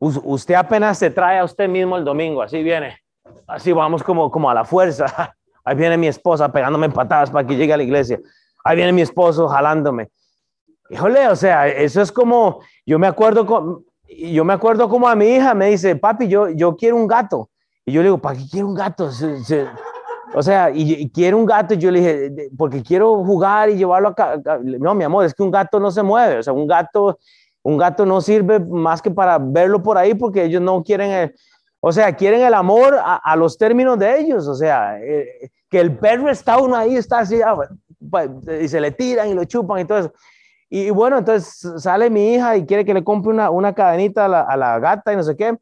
[0.00, 2.98] usted apenas se trae a usted mismo el domingo, así viene.
[3.46, 5.32] Así vamos como, como a la fuerza.
[5.64, 8.18] Ahí viene mi esposa pegándome patadas para que llegue a la iglesia.
[8.64, 10.10] Ahí viene mi esposo jalándome.
[10.94, 15.26] Híjole, o sea, eso es como, yo me acuerdo, yo me acuerdo como a mi
[15.26, 17.50] hija me dice, papi, yo, yo quiero un gato.
[17.84, 19.10] Y yo le digo, ¿para qué quiero un gato?
[20.34, 21.74] o sea, y, quiero un gato.
[21.74, 24.40] Y yo le dije, porque quiero jugar y llevarlo acá.
[24.62, 26.38] No, mi amor, es que un gato no se mueve.
[26.38, 27.18] O sea, un gato,
[27.64, 31.34] un gato no sirve más que para verlo por ahí porque ellos no quieren, el,
[31.80, 34.46] o sea, quieren el amor a, los términos de ellos.
[34.46, 37.58] O sea, eh, que el perro está uno ahí, está así, ah,
[38.62, 40.12] y se le tiran y lo chupan y todo eso.
[40.76, 44.56] Y, bueno, entonces sale mi hija y quiere que le compre una, una cadenita a
[44.56, 45.56] la, gata y no sé qué,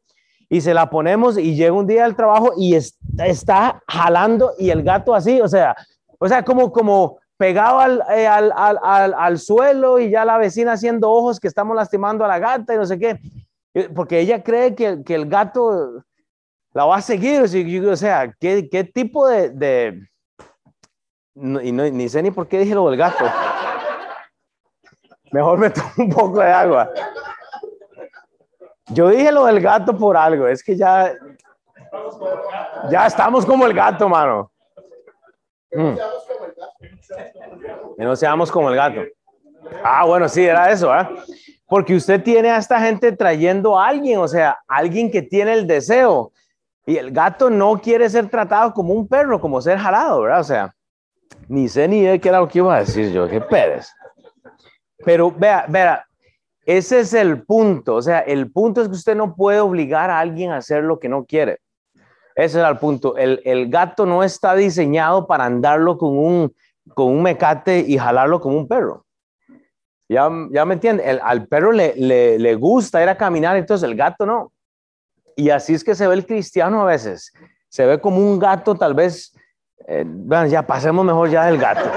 [0.49, 4.81] y se la ponemos y llega un día al trabajo y está, jalando y el
[4.81, 5.75] gato así, o sea,
[6.17, 10.71] o sea, como, como pegado eh, al, al, al, al, suelo y ya la vecina
[10.71, 13.19] haciendo ojos que estamos lastimando a la gata y no sé qué,
[13.93, 16.03] porque ella cree que, que el gato
[16.73, 17.39] la va a seguir.
[17.39, 19.51] O sea, ¿qué, qué tipo de...
[19.51, 20.09] de...
[21.35, 23.25] y no, ni sé ni por qué dije lo del gato.
[25.33, 26.89] Mejor me tomo un poco de agua.
[28.87, 30.47] Yo dije lo del gato por algo.
[30.47, 31.13] Es que ya...
[32.89, 34.51] Ya estamos como el gato, mano.
[35.71, 35.95] Mm.
[37.97, 39.01] no seamos como el gato.
[39.83, 41.07] Ah, bueno, sí, era eso, ¿eh?
[41.67, 45.65] Porque usted tiene a esta gente trayendo a alguien, o sea, alguien que tiene el
[45.65, 46.31] deseo.
[46.85, 50.41] Y el gato no quiere ser tratado como un perro, como ser jalado, ¿verdad?
[50.41, 50.75] O sea,
[51.47, 53.91] ni sé ni de qué era lo que iba a decir yo, qué Pérez.
[55.03, 56.05] Pero vea, vea,
[56.65, 57.95] ese es el punto.
[57.95, 60.99] O sea, el punto es que usted no puede obligar a alguien a hacer lo
[60.99, 61.59] que no quiere.
[62.35, 63.15] Ese era el punto.
[63.17, 66.55] El, el gato no está diseñado para andarlo con un,
[66.95, 69.05] con un mecate y jalarlo como un perro.
[70.09, 71.09] Ya, ya me entiende.
[71.09, 74.51] El, al perro le, le, le gusta ir a caminar, entonces el gato no.
[75.35, 77.33] Y así es que se ve el cristiano a veces.
[77.69, 79.35] Se ve como un gato, tal vez.
[79.87, 81.89] Eh, bueno, ya pasemos mejor ya del gato.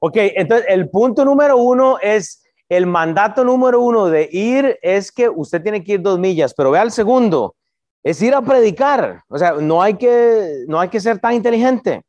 [0.00, 5.28] Ok, entonces el punto número uno es el mandato número uno de ir es que
[5.28, 7.54] usted tiene que ir dos millas, pero vea el segundo,
[8.02, 9.22] es ir a predicar.
[9.28, 12.02] O sea, no hay que, no hay que ser tan inteligente.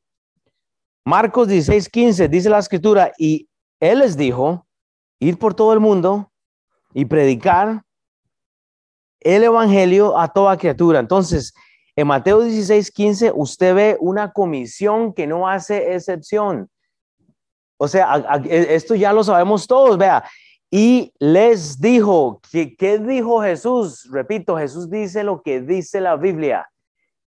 [1.05, 3.47] Marcos 16, 15 dice la escritura, y
[3.79, 4.67] él les dijo,
[5.19, 6.31] ir por todo el mundo
[6.93, 7.83] y predicar
[9.19, 10.99] el Evangelio a toda criatura.
[10.99, 11.53] Entonces,
[11.95, 16.69] en Mateo 16, 15, usted ve una comisión que no hace excepción.
[17.77, 20.23] O sea, e, esto ya lo sabemos todos, vea.
[20.69, 24.09] Y les dijo, ¿qué, ¿qué dijo Jesús?
[24.11, 26.67] Repito, Jesús dice lo que dice la Biblia.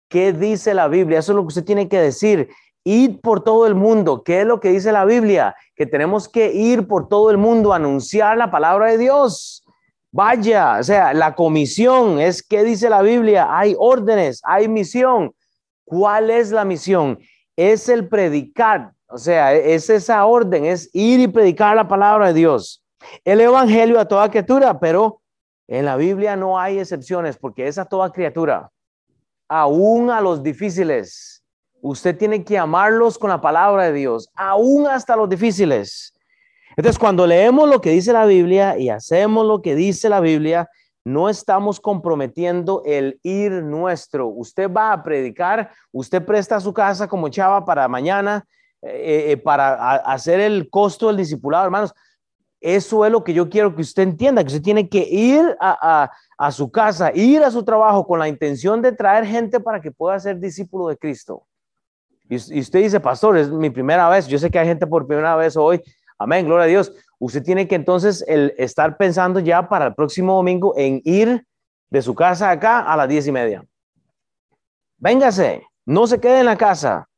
[0.08, 1.18] ¿Qué dice la Biblia?
[1.18, 2.48] Eso es lo que usted tiene que decir.
[2.82, 4.22] Ir por todo el mundo.
[4.24, 5.54] ¿Qué es lo que dice la Biblia?
[5.76, 9.64] Que tenemos que ir por todo el mundo a anunciar la palabra de Dios.
[10.11, 15.34] Vaya, o sea, la comisión es qué dice la Biblia, hay órdenes, hay misión.
[15.84, 17.18] ¿Cuál es la misión?
[17.56, 22.34] Es el predicar, o sea, es esa orden, es ir y predicar la palabra de
[22.34, 22.84] Dios.
[23.24, 25.22] El evangelio a toda criatura, pero
[25.66, 28.70] en la Biblia no hay excepciones porque es a toda criatura,
[29.48, 31.42] aún a los difíciles.
[31.80, 36.12] Usted tiene que amarlos con la palabra de Dios, aún hasta los difíciles.
[36.76, 40.68] Entonces, cuando leemos lo que dice la Biblia y hacemos lo que dice la Biblia,
[41.04, 44.28] no estamos comprometiendo el ir nuestro.
[44.28, 48.44] Usted va a predicar, usted presta su casa como chava para mañana,
[48.82, 51.94] eh, eh, para hacer el costo del discipulado, hermanos.
[52.60, 56.10] Eso es lo que yo quiero que usted entienda, que usted tiene que ir a,
[56.50, 60.18] su casa, ir a su trabajo con la intención de traer gente para que pueda
[60.18, 61.46] ser discípulo de Cristo.
[62.28, 64.26] Y, usted dice, pastor, es mi primera vez.
[64.26, 65.80] Yo sé que hay gente por primera vez hoy.
[66.18, 66.92] Amén, gloria a Dios.
[67.20, 71.46] Usted tiene que entonces el estar pensando ya para el próximo domingo en ir
[71.90, 73.64] de su casa acá a las diez y media.
[74.98, 77.08] Véngase, no se quede en la casa.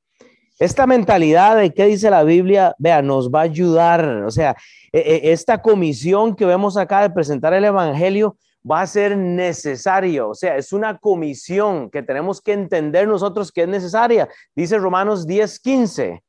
[0.60, 4.04] Esta mentalidad de qué dice la Biblia, vea, nos va a ayudar.
[4.26, 4.54] O sea,
[4.92, 8.36] e, e, esta comisión que vemos acá de presentar el Evangelio
[8.70, 10.28] va a ser necesario.
[10.28, 14.28] O sea, es una comisión que tenemos que entender nosotros que es necesaria.
[14.54, 16.22] Dice Romanos 10, 15.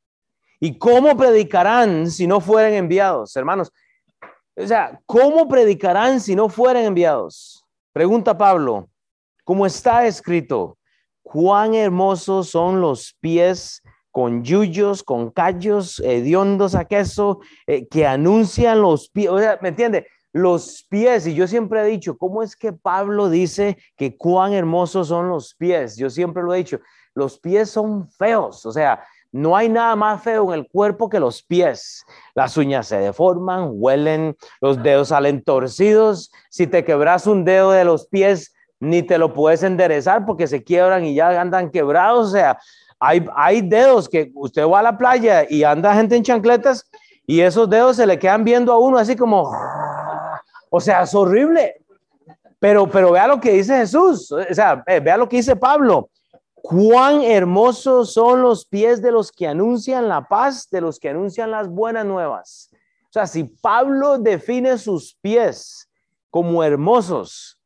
[0.62, 3.70] ¿Y cómo predicarán si no fueren enviados, hermanos?
[4.56, 7.65] O sea, ¿cómo predicarán si no fueren enviados?
[7.91, 8.88] Pregunta Pablo,
[9.44, 10.78] ¿cómo está escrito,
[11.22, 18.82] cuán hermosos son los pies con yuyos, con callos, hediondos a queso, eh, que anuncian
[18.82, 20.08] los pies, o sea, ¿me entiende?
[20.34, 25.08] Los pies, y yo siempre he dicho, ¿cómo es que Pablo dice que cuán hermosos
[25.08, 25.97] son los pies?
[25.97, 26.80] Yo siempre lo he dicho,
[27.15, 31.19] los pies son feos, o sea, no hay nada más feo en el cuerpo que
[31.19, 32.04] los pies.
[32.36, 36.34] Las uñas se deforman, huelen, los dedos salen torcidos.
[36.50, 40.63] Si te quebras un dedo de los pies, ni te lo puedes enderezar porque se
[40.63, 42.28] quiebran y ya andan quebrados.
[42.28, 42.60] O sea,
[43.02, 46.88] hay, dedos que usted va a la playa y anda gente en chancletas
[47.26, 49.52] y esos dedos se le quedan viendo a uno así como,
[50.70, 51.84] o sea, es horrible.
[52.60, 56.12] Pero, pero vea lo que dice Jesús, o sea, eh, vea lo que dice Pablo.
[56.54, 61.50] Cuán hermosos son los pies de los que anuncian la paz, de los que anuncian
[61.50, 62.70] las buenas nuevas.
[63.10, 65.90] O sea, si Pablo define sus pies
[66.30, 67.60] como hermosos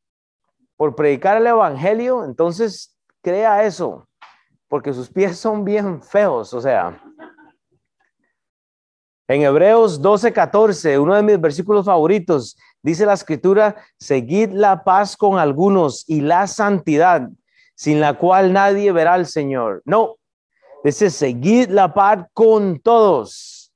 [0.77, 4.07] por predicar el Evangelio, entonces crea eso
[4.75, 7.01] porque sus pies son bien feos, o sea.
[9.25, 15.15] En Hebreos 12, 14, uno de mis versículos favoritos, dice la escritura, seguid la paz
[15.15, 17.29] con algunos y la santidad,
[17.73, 19.81] sin la cual nadie verá al Señor.
[19.85, 20.17] No,
[20.83, 23.71] dice, seguid la paz con todos,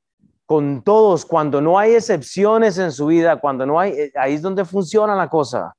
[0.46, 4.42] con todos, cuando no hay excepciones en su vida, cuando no hay, eh, ahí es
[4.42, 5.74] donde funciona la cosa.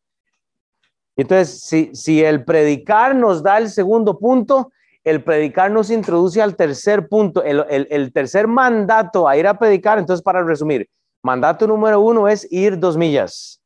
[1.14, 4.72] Entonces, si, si el predicar nos da el segundo punto,
[5.04, 9.98] el predicar nos introduce al tercer punto, el, tercer mandato a ir a predicar.
[9.98, 10.88] Entonces, para resumir,
[11.22, 13.62] mandato número uno es ir dos millas.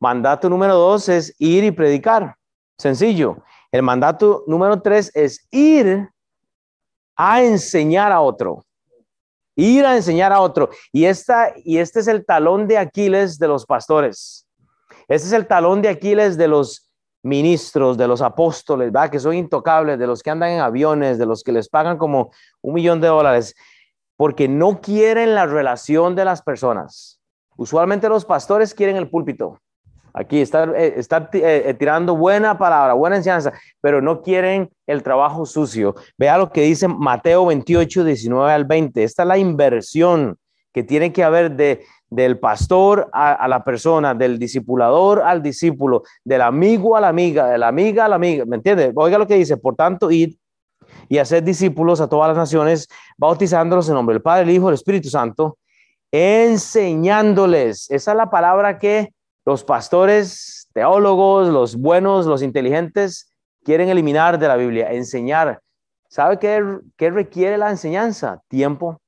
[0.00, 2.36] Mandato número dos es ir y predicar.
[2.78, 3.42] Sencillo.
[3.70, 6.08] El mandato número tres es ir
[7.16, 8.64] a enseñar a otro.
[9.56, 10.70] Ir a enseñar a otro.
[10.92, 14.46] Y, esta, y este es el talón de Aquiles de los pastores.
[15.08, 16.87] Este es el talón de Aquiles de los
[17.22, 19.10] ministros, de los apóstoles, ¿verdad?
[19.10, 22.30] que son intocables, de los que andan en aviones, de los que les pagan como
[22.62, 23.54] un millón de dólares,
[24.16, 27.20] porque no quieren la relación de las personas.
[27.56, 29.60] Usualmente los pastores quieren el púlpito.
[30.14, 35.46] Aquí está, eh, está eh, tirando buena palabra, buena enseñanza, pero no quieren el trabajo
[35.46, 35.94] sucio.
[36.16, 39.04] Vea lo que dice Mateo 28, 19 al 20.
[39.04, 40.36] Esta es la inversión
[40.72, 46.40] que tiene que haber de, del pastor a, la persona, del discipulador al discípulo, del
[46.40, 48.92] amigo a la amiga, de la amiga a la amiga, ¿me entiende?
[48.94, 50.34] Oiga lo que dice, por tanto, id
[51.08, 54.74] y hacer discípulos a todas las naciones, bautizándolos en nombre del Padre, el Hijo, el
[54.74, 55.58] Espíritu Santo,
[56.10, 57.90] enseñándoles.
[57.90, 59.12] Esa es la palabra que
[59.44, 63.32] los pastores, teólogos, los buenos, los inteligentes
[63.64, 65.60] quieren eliminar de la Biblia, enseñar.
[66.08, 66.62] ¿Sabe qué,
[66.96, 68.42] qué requiere la enseñanza?
[68.48, 69.00] Tiempo,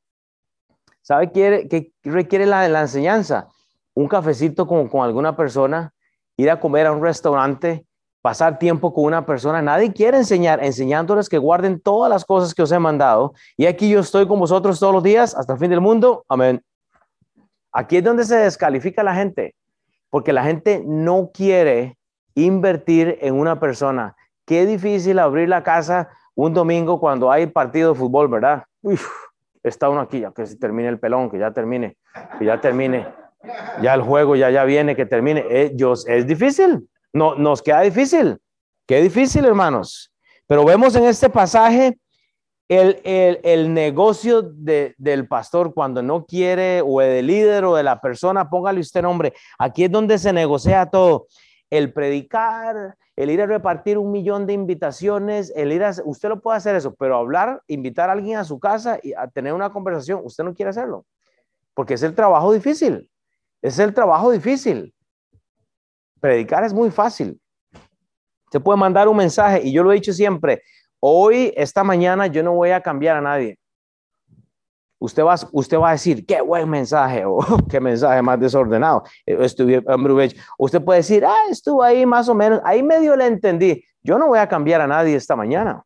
[1.02, 3.48] ¿Sabe qué, requiere la, enseñanza?
[3.94, 5.92] Un cafecito con, con alguna persona,
[6.36, 7.84] ir a comer a un restaurante,
[8.22, 9.62] pasar tiempo con una persona.
[9.62, 13.34] Nadie quiere enseñar, enseñándoles que guarden todas las cosas que os he mandado.
[13.56, 16.24] Y aquí yo estoy con vosotros todos los días hasta el fin del mundo.
[16.28, 16.62] Amén.
[17.72, 19.54] Aquí es donde se descalifica la gente,
[20.10, 21.96] porque la gente no quiere
[22.34, 24.16] invertir en una persona.
[24.44, 28.64] Qué difícil abrir la casa un domingo cuando hay partido de fútbol, ¿verdad?
[28.82, 29.06] Uf,
[29.62, 31.96] está uno aquí, ya que se termine el pelón, que ya termine,
[32.38, 33.06] que ya termine,
[33.82, 35.44] ya el juego ya, ya viene, que termine.
[35.48, 38.38] Eh, es difícil, no, nos queda difícil,
[38.86, 40.12] qué difícil, hermanos.
[40.46, 41.98] Pero vemos en este pasaje
[42.68, 47.82] el, el, el negocio de, del pastor cuando no quiere, o del líder o de
[47.82, 49.32] la persona, póngale usted nombre.
[49.58, 51.26] Aquí es donde se negocia todo.
[51.70, 56.40] El predicar, el ir a repartir un millón de invitaciones, el ir a, usted lo
[56.40, 59.70] puede hacer eso, pero hablar, invitar a alguien a su casa y a tener una
[59.70, 61.06] conversación, usted no quiere hacerlo,
[61.74, 63.08] porque es el trabajo difícil,
[63.62, 64.94] es el trabajo difícil.
[66.20, 67.40] predicar es muy fácil.
[68.50, 70.62] Se puede mandar un mensaje y yo lo he dicho siempre,
[70.98, 73.58] hoy, esta mañana, yo no voy a cambiar a nadie.
[75.00, 79.02] Usted va, usted va a decir, qué buen mensaje o qué mensaje más desordenado.
[79.26, 79.82] Estuve,
[80.58, 83.82] usted puede decir, ah, estuvo ahí más o menos, ahí medio le entendí.
[84.02, 85.82] Yo no voy a cambiar a nadie esta mañana.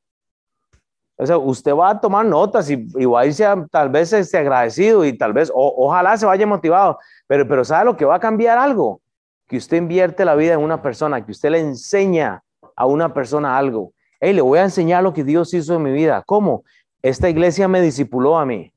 [1.16, 4.38] O sea, usted va a tomar notas y, y va a irse tal vez esté
[4.38, 6.98] agradecido y tal vez, ojalá se vaya motivado,
[7.28, 9.00] pero, pero ¿sabe lo que va a cambiar algo?
[9.46, 12.42] Que usted invierte la vida en una persona, que usted le enseña
[12.74, 13.92] a una persona algo.
[14.18, 16.24] Hey, le voy a enseñar lo que Dios hizo en mi vida.
[16.26, 16.64] ¿Cómo?
[17.00, 18.73] Esta iglesia me discipuló a mí.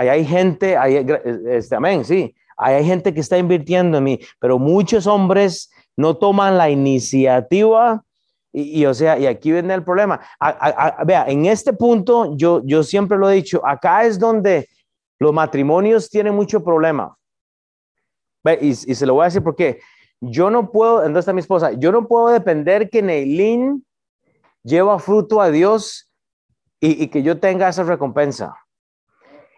[0.00, 1.06] Ahí hay gente, ahí,
[1.50, 2.34] este, amén, sí.
[2.56, 8.02] Ahí hay gente que está invirtiendo en mí, pero muchos hombres no toman la iniciativa
[8.50, 10.18] y, o sea, y aquí viene el problema.
[11.04, 14.70] vea, en este punto, yo, yo siempre lo he dicho, acá es donde
[15.18, 17.14] los matrimonios tienen mucho problema.
[18.42, 19.80] Ve, y, se lo voy a decir porque
[20.18, 21.72] yo no puedo, ¿dónde está mi esposa?
[21.72, 23.84] Yo no puedo depender que Neilín
[24.62, 26.10] lleva fruto a Dios
[26.80, 28.54] y, y que yo tenga esa recompensa.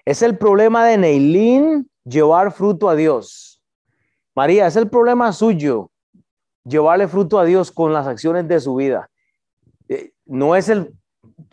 [0.05, 3.63] Es el problema de Neilín llevar fruto a Dios.
[4.35, 5.93] María, es el problema suyo
[6.65, 9.09] llevarle fruto a Dios con las acciones de su vida.
[9.89, 10.95] Eh, no es el,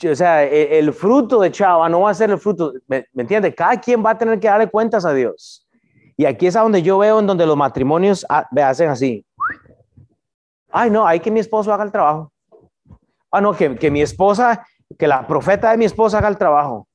[0.10, 3.54] o sea, e, el, fruto de Chava no va a ser el fruto, ¿me, entiende?
[3.54, 5.68] Cada quien va a tener que darle cuentas a Dios.
[6.16, 9.26] Y aquí es a donde yo veo en donde los matrimonios ah, hacen así.
[10.72, 12.32] Ay, no, hay que mi esposo haga el trabajo.
[13.32, 14.66] Ah, no, que, que mi esposa,
[14.97, 16.89] que la profeta de mi esposa haga el trabajo.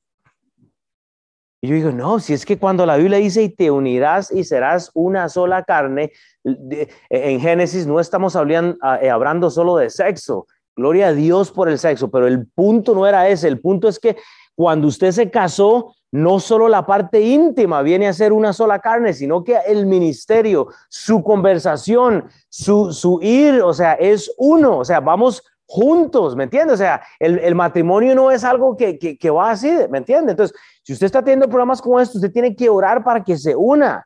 [1.61, 4.43] Y yo digo, no, si es que cuando la Biblia dice y te unirás y
[4.43, 6.11] serás una sola carne,
[6.43, 10.47] en Génesis no estamos hablando, eh, hablando solo de sexo.
[10.75, 13.47] Gloria a Dios por el sexo, pero el punto no era ese.
[13.47, 14.17] El punto es que
[14.55, 19.13] cuando usted se casó, no solo la parte íntima viene a ser una sola carne,
[19.13, 24.79] sino que el ministerio, su conversación, su, su ir, o sea, es uno.
[24.79, 26.73] O sea, vamos juntos, ¿me entiende?
[26.73, 30.31] O sea, el, matrimonio no es algo que, que, va así, ¿me entiende?
[30.31, 33.55] Entonces, si usted está teniendo programas como estos, usted tiene que orar para que se
[33.55, 34.05] una,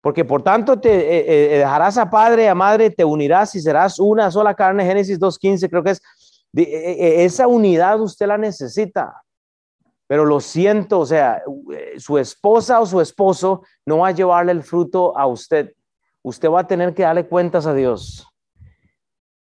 [0.00, 3.98] porque por tanto te eh, eh, dejarás a padre a madre, te unirás y serás
[3.98, 6.02] una sola carne, Génesis 2.15, creo que es,
[6.56, 9.22] eh, esa unidad usted la necesita.
[10.06, 11.42] Pero lo siento, o sea,
[11.96, 15.72] su esposa o su esposo no va a llevarle el fruto a usted.
[16.22, 18.28] Usted va a tener que darle cuentas a Dios.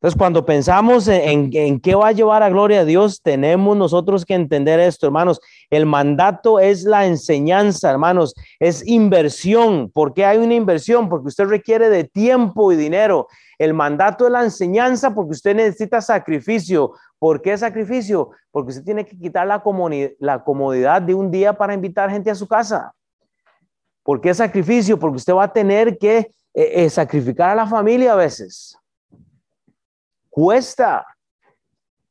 [0.01, 4.34] Entonces, cuando pensamos en, qué va a llevar a gloria a Dios, tenemos nosotros que
[4.34, 5.40] entender esto, hermanos.
[5.70, 9.90] El mandato es la enseñanza, hermanos, es inversión.
[9.90, 11.09] ¿Por qué hay una inversión?
[11.09, 13.26] Porque usted requiere de tiempo y dinero.
[13.59, 16.92] El mandato es la enseñanza porque usted necesita sacrificio.
[17.18, 18.30] ¿Por qué sacrificio?
[18.53, 19.61] Porque usted tiene que quitar la,
[20.20, 22.92] la comodidad de un día para invitar gente a su casa.
[24.05, 24.96] ¿Por qué sacrificio?
[24.96, 28.78] Porque usted va a tener que eh, eh, sacrificar a la familia a veces
[30.39, 31.05] cuesta.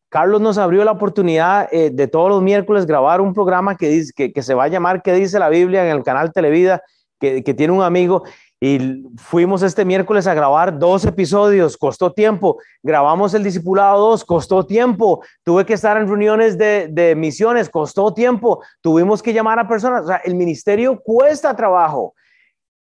[0.09, 4.33] Carlos nos abrió la oportunidad eh, de todos los miércoles grabar un programa que, dice,
[4.33, 5.85] que, se va a llamar ¿Qué dice la Biblia?
[5.85, 6.83] en el canal Televida,
[7.21, 8.23] que, tiene un amigo.
[8.59, 12.57] Y fuimos este miércoles a grabar dos episodios, costó tiempo.
[12.83, 15.23] Grabamos el Discipulado 2, costó tiempo.
[15.43, 18.61] Tuve que estar en reuniones de, de misiones, costó tiempo.
[18.81, 20.03] Tuvimos que llamar a personas.
[20.03, 22.13] O sea, el ministerio cuesta trabajo.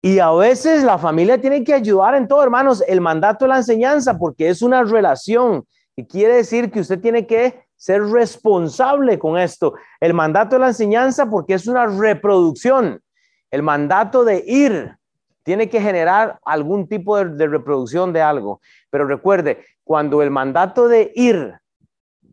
[0.01, 2.83] Y a veces la familia tiene que ayudar en todo, hermanos.
[2.87, 5.65] El mandato de la enseñanza, porque es una relación.
[5.95, 9.73] Y quiere decir que usted tiene que ser responsable con esto.
[9.99, 13.01] El mandato de la enseñanza, porque es una reproducción.
[13.49, 14.97] El mandato de ir
[15.43, 18.59] tiene que generar algún tipo de, reproducción de algo.
[18.89, 21.53] Pero recuerde, cuando el mandato de ir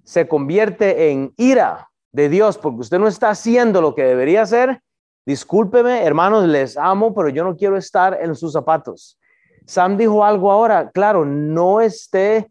[0.03, 4.83] se convierte en ira de Dios, porque usted no está haciendo lo que debería hacer,
[5.27, 9.19] Discúlpeme, hermanos, les amo, pero yo no quiero estar en sus zapatos.
[9.67, 12.51] Sam dijo algo ahora, claro, no esté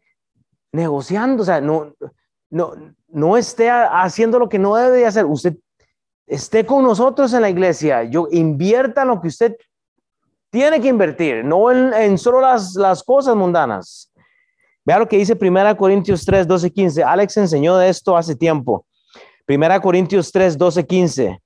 [0.71, 1.93] negociando, o sea, no,
[2.49, 2.73] no,
[3.09, 5.25] no esté haciendo lo que no debe de hacer.
[5.25, 5.55] Usted
[6.25, 9.55] esté con nosotros en la iglesia, yo invierta lo que usted
[10.49, 14.11] tiene que invertir, no en, solo las, las cosas mundanas.
[14.83, 17.03] Vea lo que dice 1 Corintios 3, 12, 15.
[17.03, 18.85] Alex enseñó de esto hace tiempo.
[19.47, 21.43] 1 Corintios 3, 12, 15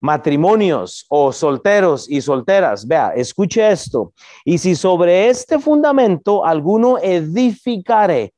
[0.00, 4.12] matrimonios o solteros y solteras, vea, escuche esto.
[4.44, 8.32] Y si sobre este fundamento alguno edificare,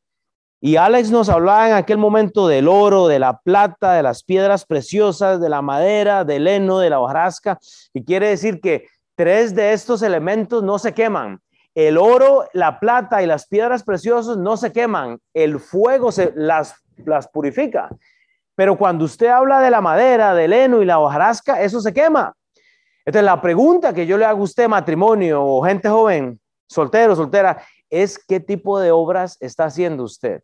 [0.65, 4.65] y Alex nos hablaba en aquel momento del oro, de la plata, de las piedras
[4.65, 7.59] preciosas, de la madera, del heno, de la hojarasca,
[7.93, 8.87] y quiere decir que
[9.17, 11.41] tres de estos elementos no se queman.
[11.75, 15.19] El oro, la plata y las piedras preciosas no se queman.
[15.35, 17.89] El fuego se las, las purifica.
[18.55, 22.35] Pero cuando usted habla de la madera, del heno y la hojarasca, eso se quema.
[23.05, 27.63] Entonces, la pregunta que yo le hago a usted, matrimonio o gente joven, soltero, soltera,
[27.91, 30.43] es qué tipo de obras está haciendo usted.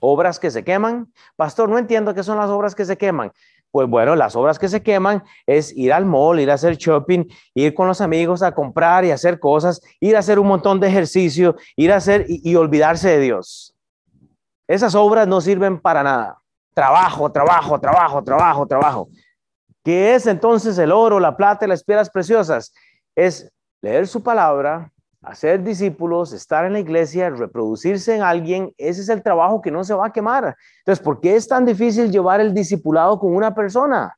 [0.00, 1.12] Obras que se queman.
[1.36, 3.32] Pastor, no entiendo qué son las obras que se queman.
[3.70, 7.24] Pues bueno, las obras que se queman es ir al mall, ir a hacer shopping,
[7.54, 10.88] ir con los amigos a comprar y hacer cosas, ir a hacer un montón de
[10.88, 13.76] ejercicio, ir a hacer y, olvidarse de Dios.
[14.66, 16.39] Esas obras no sirven para nada.
[16.80, 19.08] Trabajo, trabajo, trabajo, trabajo, trabajo.
[19.84, 22.72] ¿Qué es entonces el oro, la plata y las piedras preciosas?
[23.14, 23.52] Es
[23.82, 29.22] leer su palabra, hacer discípulos, estar en la iglesia, reproducirse en alguien, ese es el
[29.22, 30.56] trabajo que no se va a quemar.
[30.78, 34.16] Entonces, ¿por qué es tan difícil llevar el discipulado con una persona?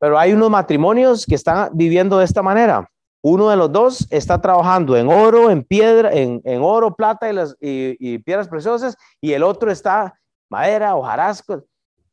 [0.00, 2.90] Pero hay unos matrimonios que están viviendo de esta manera.
[3.22, 7.54] Uno de los dos está trabajando en oro, en piedra, en, oro, plata y, las,
[7.60, 10.14] y, piedras preciosas, y el otro está
[10.50, 11.64] madera, hojarasco.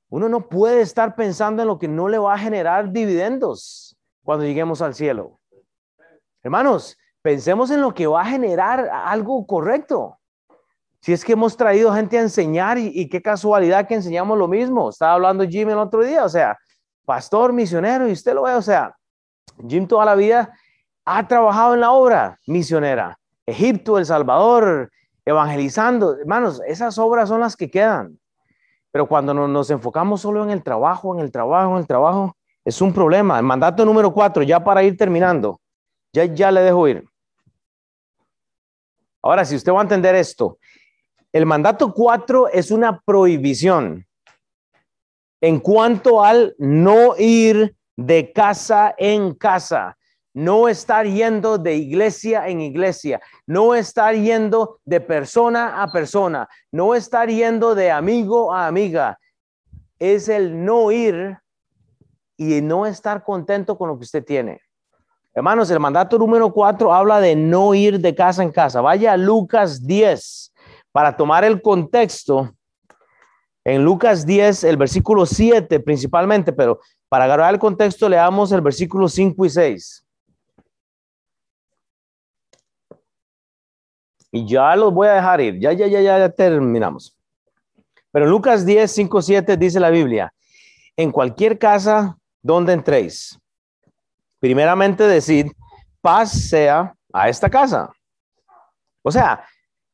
[0.10, 4.46] Uno no puede estar pensando en lo que no le va a generar dividendos cuando
[4.46, 5.40] lleguemos al cielo.
[6.42, 10.18] Hermanos, pensemos en lo que va a generar algo correcto.
[11.02, 14.90] Si es que hemos traído gente a enseñar y, qué casualidad que enseñamos lo mismo.
[14.90, 16.58] Estaba hablando Jim el otro día, o sea,
[17.06, 18.96] pastor, misionero, y usted lo ve, o sea,
[19.68, 20.54] Jim toda la vida
[21.06, 23.18] ha trabajado en la obra misionera.
[23.46, 24.92] Egipto, El Salvador,
[25.26, 26.18] evangelizando.
[26.18, 28.20] Hermanos, esas obras son las que quedan.
[28.98, 32.36] Pero cuando nos, enfocamos solo en el trabajo, en el trabajo, en el trabajo,
[32.66, 33.38] es un problema.
[33.38, 35.62] El mandato número cuatro, ya para ir terminando,
[36.12, 37.08] ya, ya le dejo ir.
[39.22, 40.58] Ahora, si usted va a entender esto,
[41.32, 44.04] el mandato 4 es una prohibición
[45.42, 49.96] en cuanto al no ir de casa en casa,
[50.38, 56.94] no estar yendo de iglesia en iglesia, no estar yendo de persona a persona, no
[56.94, 59.18] estar yendo de amigo a amiga.
[59.98, 61.40] Es el no ir
[62.38, 64.62] y no estar contento con lo que usted tiene.
[65.34, 68.80] Hermanos, el mandato número cuatro habla de no ir de casa en casa.
[68.80, 70.54] Vaya a Lucas 10
[70.92, 72.54] para tomar el contexto.
[73.66, 76.80] En Lucas 10, el versículo 7 principalmente, pero
[77.10, 80.04] para agarrar el contexto leamos el versículo 5 y 6.
[84.32, 85.60] Y ya los voy a dejar ir.
[85.60, 87.16] Ya, ya, ya, ya, terminamos.
[88.12, 90.34] Pero Lucas 10, 5, 7 dice la Biblia,
[90.96, 93.40] en cualquier casa donde entréis
[94.40, 95.52] primeramente decir,
[96.02, 97.90] paz sea a esta casa.
[99.02, 99.44] O sea,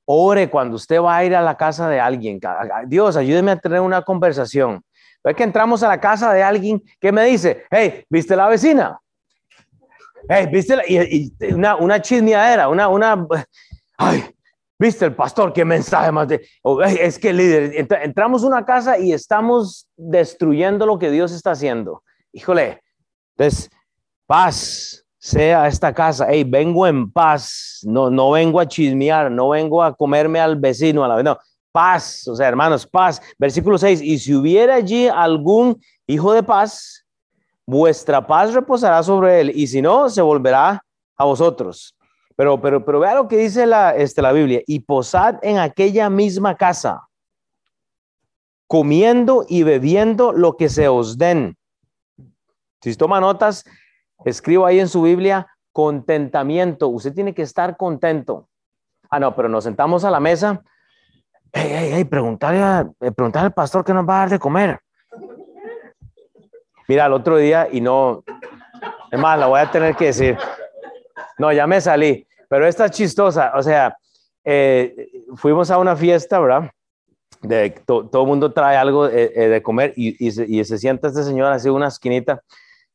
[0.06, 2.40] ore cuando usted va a ir a la casa de alguien.
[2.88, 4.84] Dios, ayúdeme a tener una conversación.
[5.24, 9.00] Es que entramos a la casa de alguien que me dice, hey, ¿viste la vecina?
[10.28, 13.26] Hey, ¿viste y, una, una chismeadera, una, una,
[13.98, 14.24] ay,
[14.80, 15.54] ¿viste el pastor?
[15.54, 16.46] ¿Qué mensaje más de,
[17.00, 22.04] es que líder, entramos a una casa y estamos destruyendo lo que Dios está haciendo.
[22.32, 22.82] Híjole,
[23.36, 23.70] entonces,
[24.26, 26.28] paz sea esta casa.
[26.30, 27.80] Hey, vengo en paz.
[27.84, 31.38] No, no vengo a chismear, no vengo a comerme al vecino, a la no.
[31.72, 33.22] Paz, o sea, hermanos, paz.
[33.40, 34.02] Versículo 6.
[34.02, 37.06] Y si hubiera allí algún hijo de paz,
[37.66, 40.84] vuestra paz reposará sobre él, y si no, se volverá
[41.16, 41.96] a vosotros.
[42.36, 44.62] Pero, pero, pero vea lo que dice la, este, la Biblia.
[44.66, 47.08] Y posad en aquella misma casa,
[48.68, 51.58] comiendo y bebiendo lo que se os den.
[52.82, 53.64] Si toma notas,
[54.26, 56.88] Escribo ahí en su Biblia contentamiento.
[56.88, 58.48] Usted tiene que estar contento.
[59.10, 60.62] Ah, no, pero nos sentamos a la mesa.
[61.52, 64.80] Hey, hey, hey, preguntarle, eh, preguntarle al pastor qué nos va a dar de comer.
[66.88, 68.24] Mira, el otro día y no,
[69.12, 70.38] es más, la voy a tener que decir.
[71.38, 73.52] No, ya me salí, pero esta es chistosa.
[73.56, 73.98] O sea,
[74.44, 76.72] eh, fuimos a una fiesta, ¿verdad?
[77.42, 81.10] De, todo el mundo trae algo eh, de comer y, y, se, y, se, sienta
[81.10, 82.42] este señor así una esquinita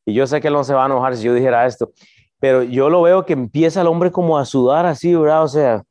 [0.07, 1.93] y yo sé que él no se va a enojar si yo dijera esto,
[2.41, 5.43] pero yo lo veo que empieza el hombre como a sudar así, ¿verdad?
[5.43, 5.83] O sea,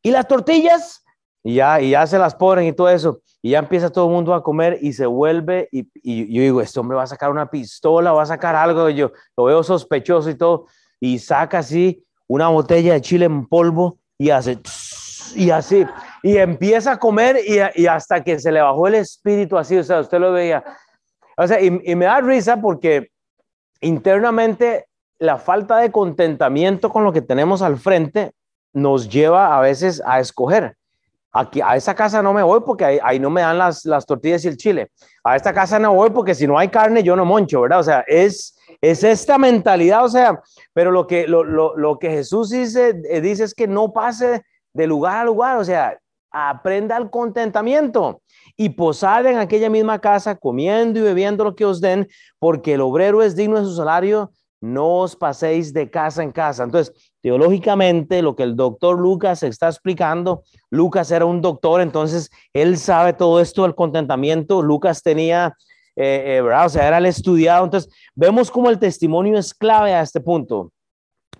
[0.00, 1.04] ¿y las tortillas?
[1.42, 3.20] Y ya, y ya se las ponen y todo eso.
[3.42, 5.68] Y ya empieza todo el mundo a comer y se vuelve.
[5.72, 8.88] Y, y yo digo, este hombre va a sacar una pistola, va a sacar algo.
[8.88, 10.66] Y yo lo veo sospechoso y todo.
[11.04, 14.58] Y saca así una botella de chile en polvo y hace.
[15.36, 15.84] Y así.
[16.22, 19.76] Y empieza a comer y, hasta que se le bajó el espíritu así.
[19.76, 20.64] O sea, usted lo veía.
[21.36, 23.10] O sea, y, y me da risa porque
[23.82, 24.86] internamente
[25.18, 28.32] la falta de contentamiento con lo que tenemos al frente
[28.72, 30.74] nos lleva a veces a escoger.
[31.36, 34.44] Aquí, a esa casa no me voy porque ahí, no me dan las, las, tortillas
[34.44, 34.92] y el chile.
[35.24, 37.80] A esta casa no voy porque si no hay carne yo no moncho, ¿verdad?
[37.80, 40.40] O sea, es, es esta mentalidad, o sea,
[40.72, 44.44] pero lo que, lo, lo, lo que Jesús dice, eh, dice es que no pase
[44.72, 45.98] de lugar a lugar, o sea,
[46.30, 48.22] aprenda el contentamiento
[48.56, 52.08] y posad en aquella misma casa, comiendo y bebiendo lo que os den,
[52.38, 54.30] porque el obrero es digno de su salario,
[54.60, 56.62] no os paséis de casa en casa.
[56.64, 60.42] Entonces, teológicamente lo que el doctor Lucas está explicando.
[60.68, 64.60] Lucas era un doctor, entonces él sabe todo esto del contentamiento.
[64.60, 65.56] Lucas tenía,
[65.96, 66.40] eh, eh.
[66.42, 67.64] O sea, era el estudiado.
[67.64, 70.70] Entonces, vemos cómo el testimonio es clave a este punto,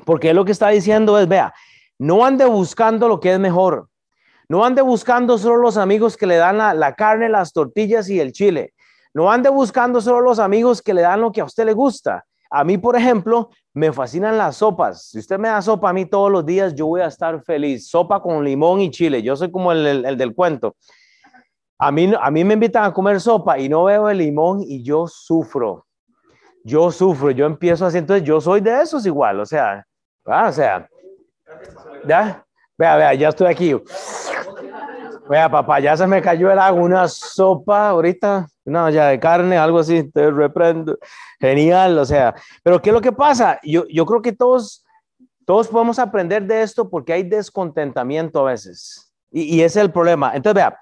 [0.06, 1.52] porque lo que está diciendo es, vea,
[1.98, 3.90] no ande buscando lo que es mejor.
[4.48, 8.20] No ande buscando solo los amigos que le dan la, la carne, las tortillas y
[8.20, 8.72] el chile.
[9.12, 12.24] No ande buscando solo los amigos que le dan lo que a usted le gusta.
[12.50, 15.10] A mí, por ejemplo, me fascinan las sopas.
[15.10, 17.88] Si usted me da sopa a mí todos los días, yo voy a estar feliz.
[17.88, 19.20] Sopa con limón y chile.
[19.20, 20.76] Yo soy como el, el, del cuento.
[21.78, 24.84] A mí, a mí me invitan a comer sopa y no veo el limón y
[24.84, 25.86] yo sufro.
[26.62, 27.98] Yo sufro, yo empiezo así.
[27.98, 29.40] Entonces, yo soy de esos igual.
[29.40, 29.84] O sea,
[30.24, 30.88] o sea,
[32.06, 32.46] ya,
[32.78, 33.74] vea, vea, ya estoy aquí.
[35.28, 39.56] Vea, papá, ya se me cayó el agua, una sopa ahorita, una ya de carne,
[39.56, 40.98] algo así, te reprendo.
[41.40, 43.58] Genial, o sea, pero ¿qué es lo que pasa?
[43.62, 44.84] Yo, yo creo que todos,
[45.46, 49.14] todos podemos aprender de esto porque hay descontentamiento a veces.
[49.30, 50.32] Y, y es el problema.
[50.34, 50.78] Entonces, vea,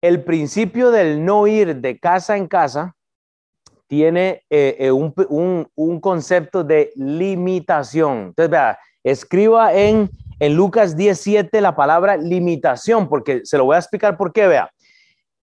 [0.00, 2.94] el principio del no ir de casa en casa
[3.88, 8.28] tiene eh, eh, un, un, un concepto de limitación.
[8.28, 10.08] Entonces, vea, escriba en
[10.40, 14.70] en Lucas 17 la palabra limitación, porque se lo voy a explicar por qué, vea.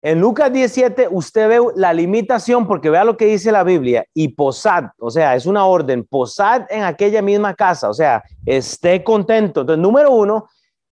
[0.01, 4.27] En Lucas 17 usted ve la limitación porque vea lo que dice la Biblia y
[4.27, 9.61] posad, o sea, es una orden, posad en aquella misma casa, o sea, esté contento.
[9.61, 10.47] Entonces, número uno,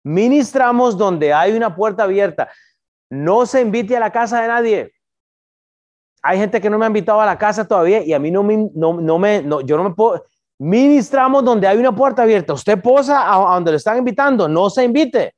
[0.06, 2.50] ministramos donde hay una puerta abierta.
[3.10, 4.94] No se invite a la casa de nadie.
[6.24, 8.44] Hay gente que no me ha invitado a la casa todavía y a mí no
[8.44, 10.24] me, no, no me, no, yo no me puedo,
[10.64, 12.54] Ministramos donde hay una puerta abierta.
[12.54, 15.34] Usted posa a, donde le están invitando, no se invite.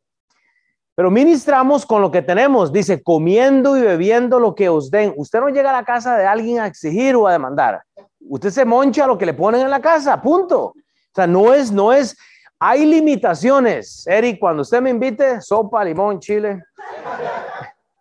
[0.93, 5.13] Pero ministramos con lo que tenemos, dice, comiendo y bebiendo lo que os den.
[5.15, 7.81] Usted no llega a la casa de alguien a exigir o a demandar.
[8.19, 10.59] Usted se moncha lo que le ponen en la casa, punto.
[10.61, 10.73] O
[11.15, 12.17] sea, no es, no es,
[12.59, 14.05] hay limitaciones.
[14.05, 16.61] Eric, cuando usted me invite, sopa, limón, chile.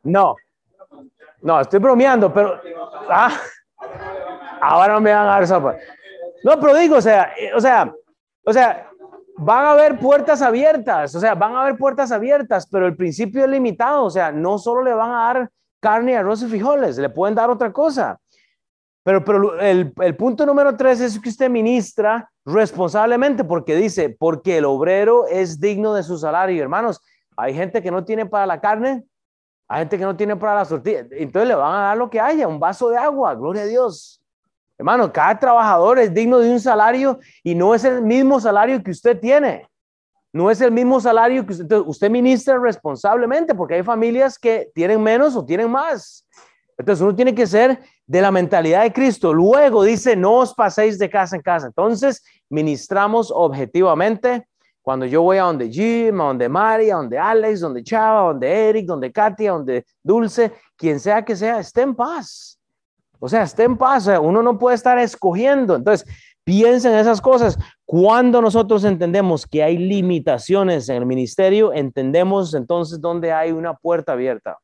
[0.03, 0.35] No,
[1.41, 2.61] no, estoy bromeando, pero,
[3.09, 3.39] ah,
[4.61, 5.77] ahora me van a dar sopa.
[6.45, 7.93] No, pero digo, o sea, eh, o sea,
[8.45, 8.91] o sea,
[9.37, 13.45] van a haber puertas abiertas, o sea, van a haber puertas abiertas, pero el principio
[13.45, 17.09] es limitado, o sea, no solo le van a dar carne, arroz y frijoles, le
[17.09, 18.19] pueden dar otra cosa.
[19.05, 24.59] Pero, pero el, el punto número tres es que usted ministra responsablemente porque dice, porque
[24.59, 26.63] el obrero es digno de su salario.
[26.63, 27.01] Hermanos,
[27.37, 29.05] hay gente que no tiene para la carne,
[29.69, 32.21] hay gente que no tiene para la tortilla, entonces le van a dar lo que
[32.21, 34.22] haya, un vaso de agua, gloria a Dios.
[34.83, 38.91] Hermano, cada trabajador es digno de un salario y no es el mismo salario que
[38.91, 39.69] usted tiene.
[40.33, 45.01] No es el mismo salario que usted, usted ministra responsablemente porque hay familias que tienen
[45.01, 46.27] menos o tienen más.
[46.77, 47.79] Entonces uno tiene que ser
[48.09, 49.33] de la mentalidad de Cristo.
[49.33, 51.69] Luego dice, no os paséis de casa en casa.
[51.69, 52.21] Entonces
[52.51, 54.49] ministramos objetivamente.
[54.83, 58.33] Cuando yo voy a donde Jim, a donde Mari, a donde Alex, donde Chava, a
[58.33, 62.59] donde Eric, donde Katia, donde Dulce, quien sea que sea, esté en paz.
[63.25, 65.77] O sea, esté en paz, uno no puede estar escogiendo.
[65.77, 66.05] Entonces,
[66.43, 67.57] piensen en esas cosas.
[67.85, 74.15] Cuando nosotros entendemos que hay limitaciones en el ministerio, entendemos entonces dónde hay una puerta
[74.15, 74.59] abierta.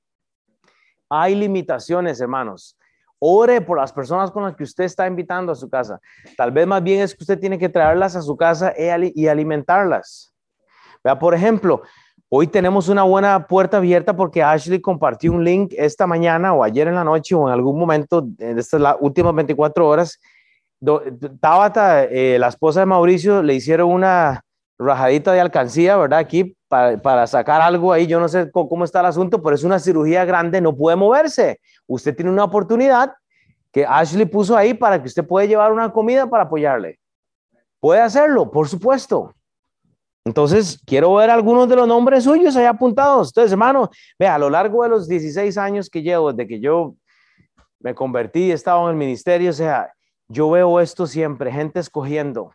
[1.09, 2.77] Hay limitaciones, hermanos.
[3.21, 6.01] Ore por las personas con las que usted está invitando a su casa.
[6.37, 10.35] Tal vez más bien es que usted tiene que traerlas a su casa y alimentarlas.
[11.05, 11.83] Vea, por ejemplo,
[12.31, 16.87] Hoy tenemos una buena puerta abierta porque Ashley compartió un link esta mañana o ayer
[16.87, 20.21] en la noche o en algún momento de estas las últimas 24 horas.
[21.41, 24.45] Tabata, eh, la esposa de Mauricio, le hicieron una
[24.79, 26.19] rajadita de alcancía, ¿verdad?
[26.19, 28.07] Aquí para, para, sacar algo ahí.
[28.07, 30.97] Yo no sé cómo, cómo está el asunto, pero es una cirugía grande, no puede
[30.97, 31.61] moverse.
[31.87, 33.15] Usted tiene una oportunidad
[33.73, 36.99] que Ashley puso ahí para que usted pueda llevar una comida para apoyarle.
[37.81, 39.33] Puede hacerlo, por supuesto.
[40.29, 43.29] Entonces, quiero ver algunos de los nombres suyos ahí apuntados.
[43.29, 46.95] Entonces, hermano, vea, a lo largo de los 16 años que llevo, desde que yo
[47.81, 49.91] me convertí, he estado en el ministerio, o sea,
[50.29, 52.53] yo veo esto siempre, gente escogiendo,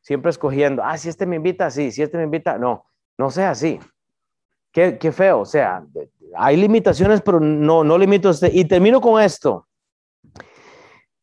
[0.00, 2.84] siempre escogiendo, ah, si este me invita, sí, si este me invita, no,
[3.16, 3.78] no sea así.
[4.72, 5.86] Qué, qué feo, o sea,
[6.36, 8.50] hay limitaciones, pero no, no limito usted.
[8.52, 9.68] Y termino con esto.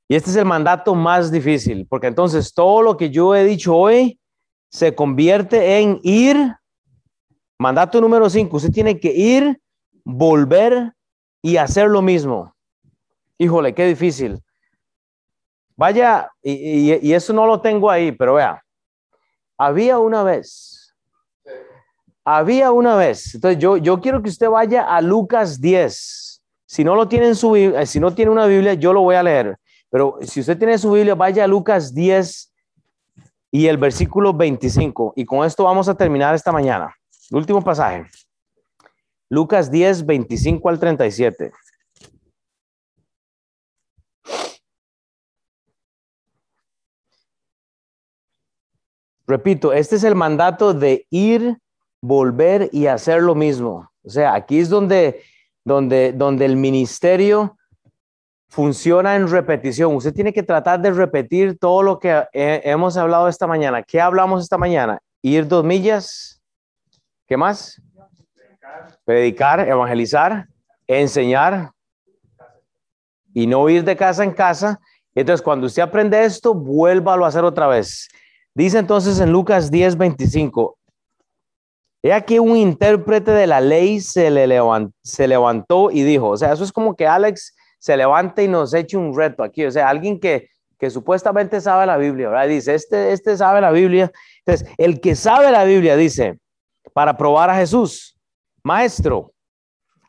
[0.07, 3.76] Y este es el mandato más difícil, porque entonces todo lo que yo he dicho
[3.76, 4.21] hoy,
[4.70, 6.55] se convierte en ir.
[7.57, 9.61] Mandato número 5, usted tiene que ir,
[10.03, 10.93] volver
[11.41, 12.53] y hacer lo mismo.
[13.38, 14.41] Híjole, qué difícil.
[15.78, 18.63] Vaya, y, eso no lo tengo ahí, pero vea,
[19.57, 20.95] había una vez,
[22.24, 26.41] había una vez, entonces yo, yo quiero que usted vaya a Lucas 10.
[26.66, 29.16] Si no lo tiene en su eh, si no tiene una Biblia, yo lo voy
[29.16, 29.57] a leer.
[29.89, 32.53] Pero si usted tiene su Biblia, vaya a Lucas 10,
[33.51, 35.13] y el versículo 25.
[35.15, 36.93] Y con esto vamos a terminar esta mañana.
[37.31, 38.05] último pasaje.
[39.29, 41.51] Lucas 10, 25 al 37.
[49.27, 51.57] Repito, este es el mandato de ir,
[52.01, 53.89] volver y hacer lo mismo.
[54.03, 55.23] O sea, aquí es donde,
[55.63, 57.57] donde, donde el ministerio
[58.49, 59.95] funciona en repetición.
[59.95, 63.83] Usted tiene que tratar de repetir todo lo que hemos hablado esta mañana.
[63.83, 64.99] ¿Qué hablamos esta mañana?
[65.21, 66.41] Ir dos millas.
[67.27, 67.81] ¿Qué más?
[69.03, 70.47] Predicar, evangelizar,
[70.87, 71.71] enseñar
[73.33, 74.79] y no ir de casa en casa.
[75.13, 78.07] Entonces, cuando usted aprende esto, vuélvalo a hacer otra vez.
[78.53, 80.77] Dice entonces en Lucas 10, 25,
[82.03, 84.47] he aquí un intérprete de la ley se, le
[85.03, 87.53] se levantó y dijo, o sea, eso es como que Alex
[87.86, 91.86] se levanta y nos eche un reto aquí, o sea, alguien que, que supuestamente sabe
[91.86, 92.47] la Biblia, ¿verdad?
[92.47, 94.11] Dice, este, este sabe la Biblia.
[94.43, 96.39] Entonces, el que sabe la Biblia dice,
[96.93, 98.17] para probar a Jesús,
[98.63, 99.33] maestro,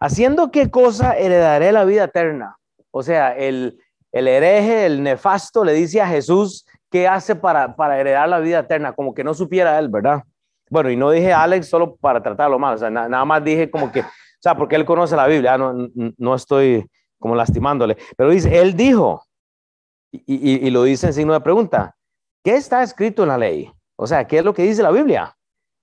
[0.00, 2.56] haciendo qué cosa heredaré la vida eterna.
[2.90, 3.78] O sea, el,
[4.10, 8.60] el hereje, el nefasto, le dice a Jesús, ¿qué hace para, para heredar la vida
[8.60, 8.94] eterna?
[8.94, 10.22] Como que no supiera él, ¿verdad?
[10.70, 13.92] Bueno, y no dije Alex solo para tratarlo mal, o sea, nada más dije como
[13.92, 14.04] que, o
[14.40, 15.74] sea, porque él conoce la Biblia, ah, no,
[16.16, 16.88] no estoy
[17.26, 19.24] como lastimándole, pero dice, él dijo,
[20.12, 21.96] y, lo dice en signo de pregunta,
[22.44, 23.68] ¿qué está escrito en la ley?
[23.96, 25.36] O sea, ¿qué es lo que dice la Biblia?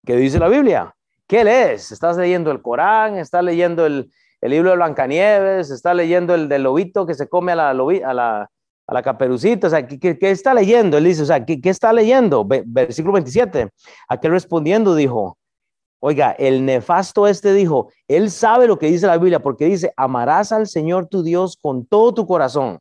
[0.06, 0.96] ¿Qué dice la Biblia?
[1.28, 1.92] ¿Qué lees?
[1.92, 3.18] ¿Estás leyendo el Corán?
[3.18, 5.70] ¿Estás leyendo el, el libro de Blancanieves?
[5.70, 8.50] ¿Estás leyendo el del lobito que se come a la, a la,
[8.88, 10.98] a la caperucita, o sea, ¿qué, está leyendo?
[10.98, 12.46] Él dice, o sea, ¿qué, está leyendo?
[12.66, 13.70] Versículo 27.
[14.08, 15.38] Aquel respondiendo dijo,
[16.06, 20.52] oiga, el nefasto este dijo, él sabe lo que dice la Biblia, porque dice, amarás
[20.52, 22.80] al Señor tu Dios con todo tu corazón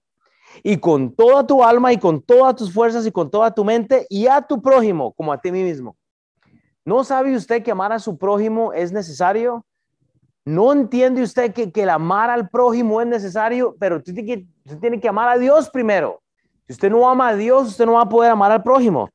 [0.64, 4.06] y con toda tu alma y con todas tus fuerzas y con toda tu mente
[4.10, 5.96] y a tu prójimo como a ti mismo.
[6.84, 9.64] ¿No sabe usted que amar a su prójimo es necesario?
[10.44, 13.76] ¿No entiende usted que, que el amar al prójimo es necesario?
[13.78, 16.20] Pero tiene, que, usted tiene que amar a Dios primero.
[16.66, 19.08] Si usted no ama a Dios, usted no va a poder amar al prójimo.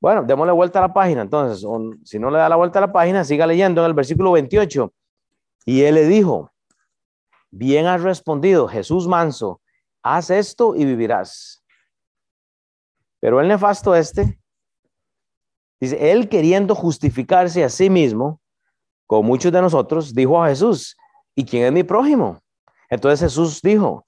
[0.00, 1.22] Bueno, démosle vuelta a la página.
[1.22, 1.66] Entonces,
[2.04, 4.92] si no le da la vuelta a la página, siga leyendo en el versículo 28.
[5.66, 6.50] Y él le dijo,
[7.50, 9.60] bien has respondido, Jesús manso,
[10.02, 11.62] haz esto y vivirás.
[13.20, 14.38] Pero el nefasto este,
[15.80, 18.40] dice, él queriendo justificarse a sí mismo,
[19.06, 20.96] como muchos de nosotros, dijo a Jesús,
[21.34, 22.40] ¿y quién es mi prójimo?
[22.88, 24.04] Entonces Jesús dijo,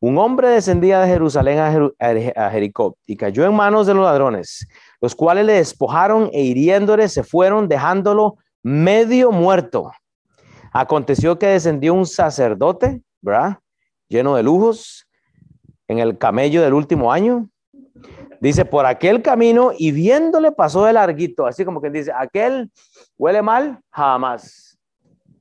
[0.00, 4.66] un hombre descendía de Jerusalén a, Jericó y cayó en manos de los ladrones,
[5.00, 9.90] los cuales le despojaron e hiriéndole se fueron dejándolo medio muerto.
[10.72, 13.58] Aconteció que descendió un sacerdote, ¿verdad?
[14.08, 15.06] Lleno de lujos,
[15.88, 17.48] en el camello del último año.
[18.40, 22.70] Dice, por aquel camino y viéndole pasó de larguito, así como que dice, aquel
[23.20, 23.78] ¿Huele mal?
[23.90, 24.78] Jamás.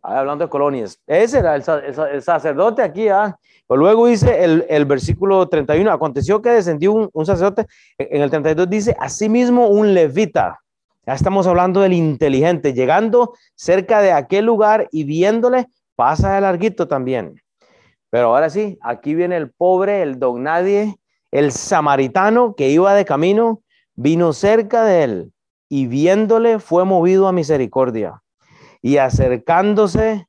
[0.01, 0.99] Hablando de colonias.
[1.07, 3.07] Ese era el, sacerdote aquí.
[3.07, 3.37] ¿ah?
[3.69, 7.67] Pero luego dice el, el, versículo 31, aconteció que descendió un, sacerdote.
[7.99, 10.59] En el 32 dice, asimismo un levita.
[11.05, 16.87] Ya estamos hablando del inteligente, llegando cerca de aquel lugar y viéndole, pasa de larguito
[16.87, 17.39] también.
[18.09, 20.95] Pero ahora sí, aquí viene el pobre, el don nadie,
[21.29, 23.61] el samaritano que iba de camino,
[23.93, 25.33] vino cerca de él
[25.69, 28.23] y viéndole fue movido a misericordia.
[28.81, 30.27] Y acercándose,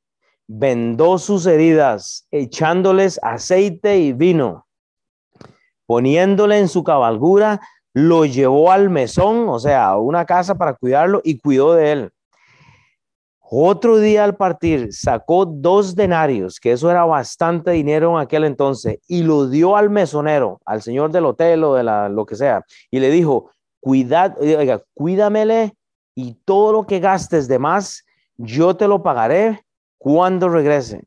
[0.52, 4.66] vendó sus heridas, echándoles aceite y vino.
[5.86, 7.60] Poniéndole en su cabalgura,
[7.94, 12.10] lo llevó al mesón, o sea, a una casa para cuidarlo y cuidó de él.
[13.38, 18.98] Otro día al partir sacó dos denarios, que eso era bastante dinero en aquel entonces,
[19.06, 22.64] y lo dio al mesonero, al señor del hotel o de la, lo que sea,
[22.90, 25.74] y le dijo, cuidad, oiga, cuídamele
[26.16, 28.04] y todo lo que gastes de más,
[28.36, 29.60] yo te lo pagaré
[30.00, 31.04] cuando regrese.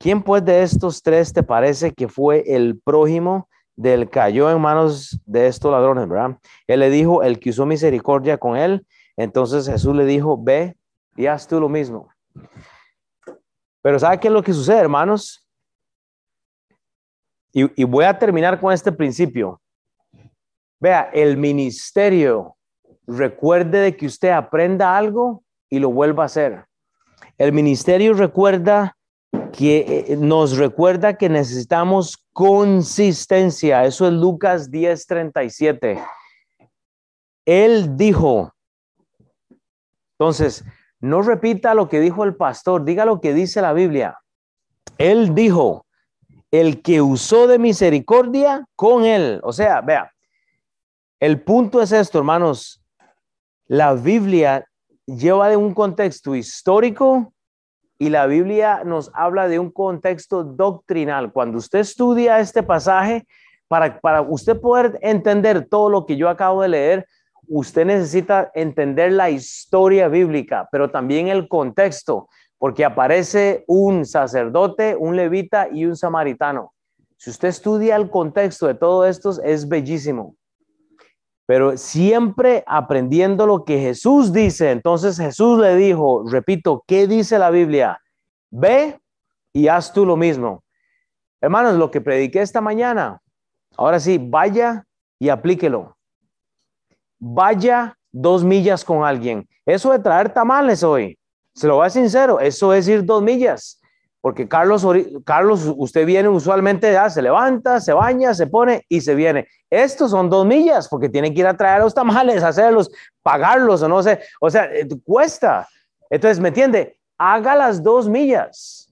[0.00, 5.20] ¿Quién pues de estos tres te parece que fue el prójimo del cayó en manos
[5.24, 6.36] de estos ladrones, verdad?
[6.66, 8.84] Él le dijo, el que usó misericordia con él.
[9.16, 10.76] Entonces Jesús le dijo, ve
[11.16, 12.08] y haz tú lo mismo.
[13.80, 15.48] Pero ¿sabe qué es lo que sucede, hermanos?
[17.52, 19.60] Y, y voy a terminar con este principio.
[20.80, 22.56] Vea, el ministerio
[23.06, 26.66] recuerde de que usted aprenda algo y lo vuelva a hacer.
[27.38, 28.96] El ministerio recuerda
[29.52, 33.84] que eh, nos recuerda que necesitamos consistencia.
[33.84, 36.04] Eso es Lucas 10:37.
[37.44, 38.52] Él dijo,
[40.18, 40.64] entonces,
[41.00, 44.18] no repita lo que dijo el pastor, diga lo que dice la Biblia.
[44.96, 45.84] Él dijo,
[46.50, 49.40] el que usó de misericordia con él.
[49.42, 50.12] O sea, vea,
[51.20, 52.82] El punto es esto, hermanos.
[53.66, 54.64] La Biblia
[55.06, 57.32] lleva de un contexto histórico
[57.98, 61.32] y la Biblia nos habla de un contexto doctrinal.
[61.32, 63.26] Cuando usted estudia este pasaje,
[63.68, 67.06] para, para usted poder entender todo lo que yo acabo de leer,
[67.48, 72.28] usted necesita entender la historia bíblica, pero también el contexto,
[72.58, 76.72] porque aparece un sacerdote, un levita y un samaritano.
[77.16, 80.36] Si usted estudia el contexto de todo esto, es bellísimo.
[81.46, 84.70] Pero siempre aprendiendo lo que Jesús dice.
[84.70, 88.00] Entonces Jesús le dijo, repito, ¿qué dice la Biblia?
[88.50, 88.98] Ve
[89.52, 90.62] y haz tú lo mismo.
[91.40, 93.20] Hermanos, lo que prediqué esta mañana,
[93.76, 94.86] ahora sí, vaya
[95.18, 95.94] y aplíquelo
[97.24, 99.48] vaya dos millas con alguien.
[99.64, 101.18] Eso de traer tamales hoy,
[101.54, 103.80] se lo voy a ser sincero, eso es ir dos millas.
[104.24, 104.86] Porque Carlos,
[105.22, 109.46] Carlos, usted viene usualmente, ya se levanta, se baña, se pone y se viene.
[109.68, 112.90] Estos son dos millas porque tienen que ir a traer los tamales, hacerlos,
[113.22, 114.20] pagarlos o no sé.
[114.40, 115.68] O sea, eh, cuesta.
[116.08, 116.98] Entonces, ¿me entiende?
[117.18, 118.90] Haga las dos millas.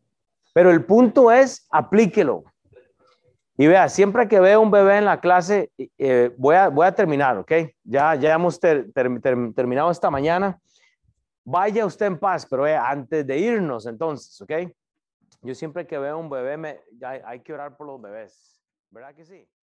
[0.53, 2.45] Pero el punto es, aplíquelo.
[3.57, 6.95] Y vea, siempre que veo un bebé en la clase, eh, voy, a, voy a
[6.95, 7.53] terminar, ¿ok?
[7.85, 10.59] Ya, ya hemos terminado esta mañana.
[11.43, 14.53] Vaya usted en paz, pero antes de irnos, entonces, ¿ok?
[15.43, 16.81] Yo siempre que veo un bebé, me,
[17.25, 19.49] hay que orar por los bebés, ¿verdad que sí?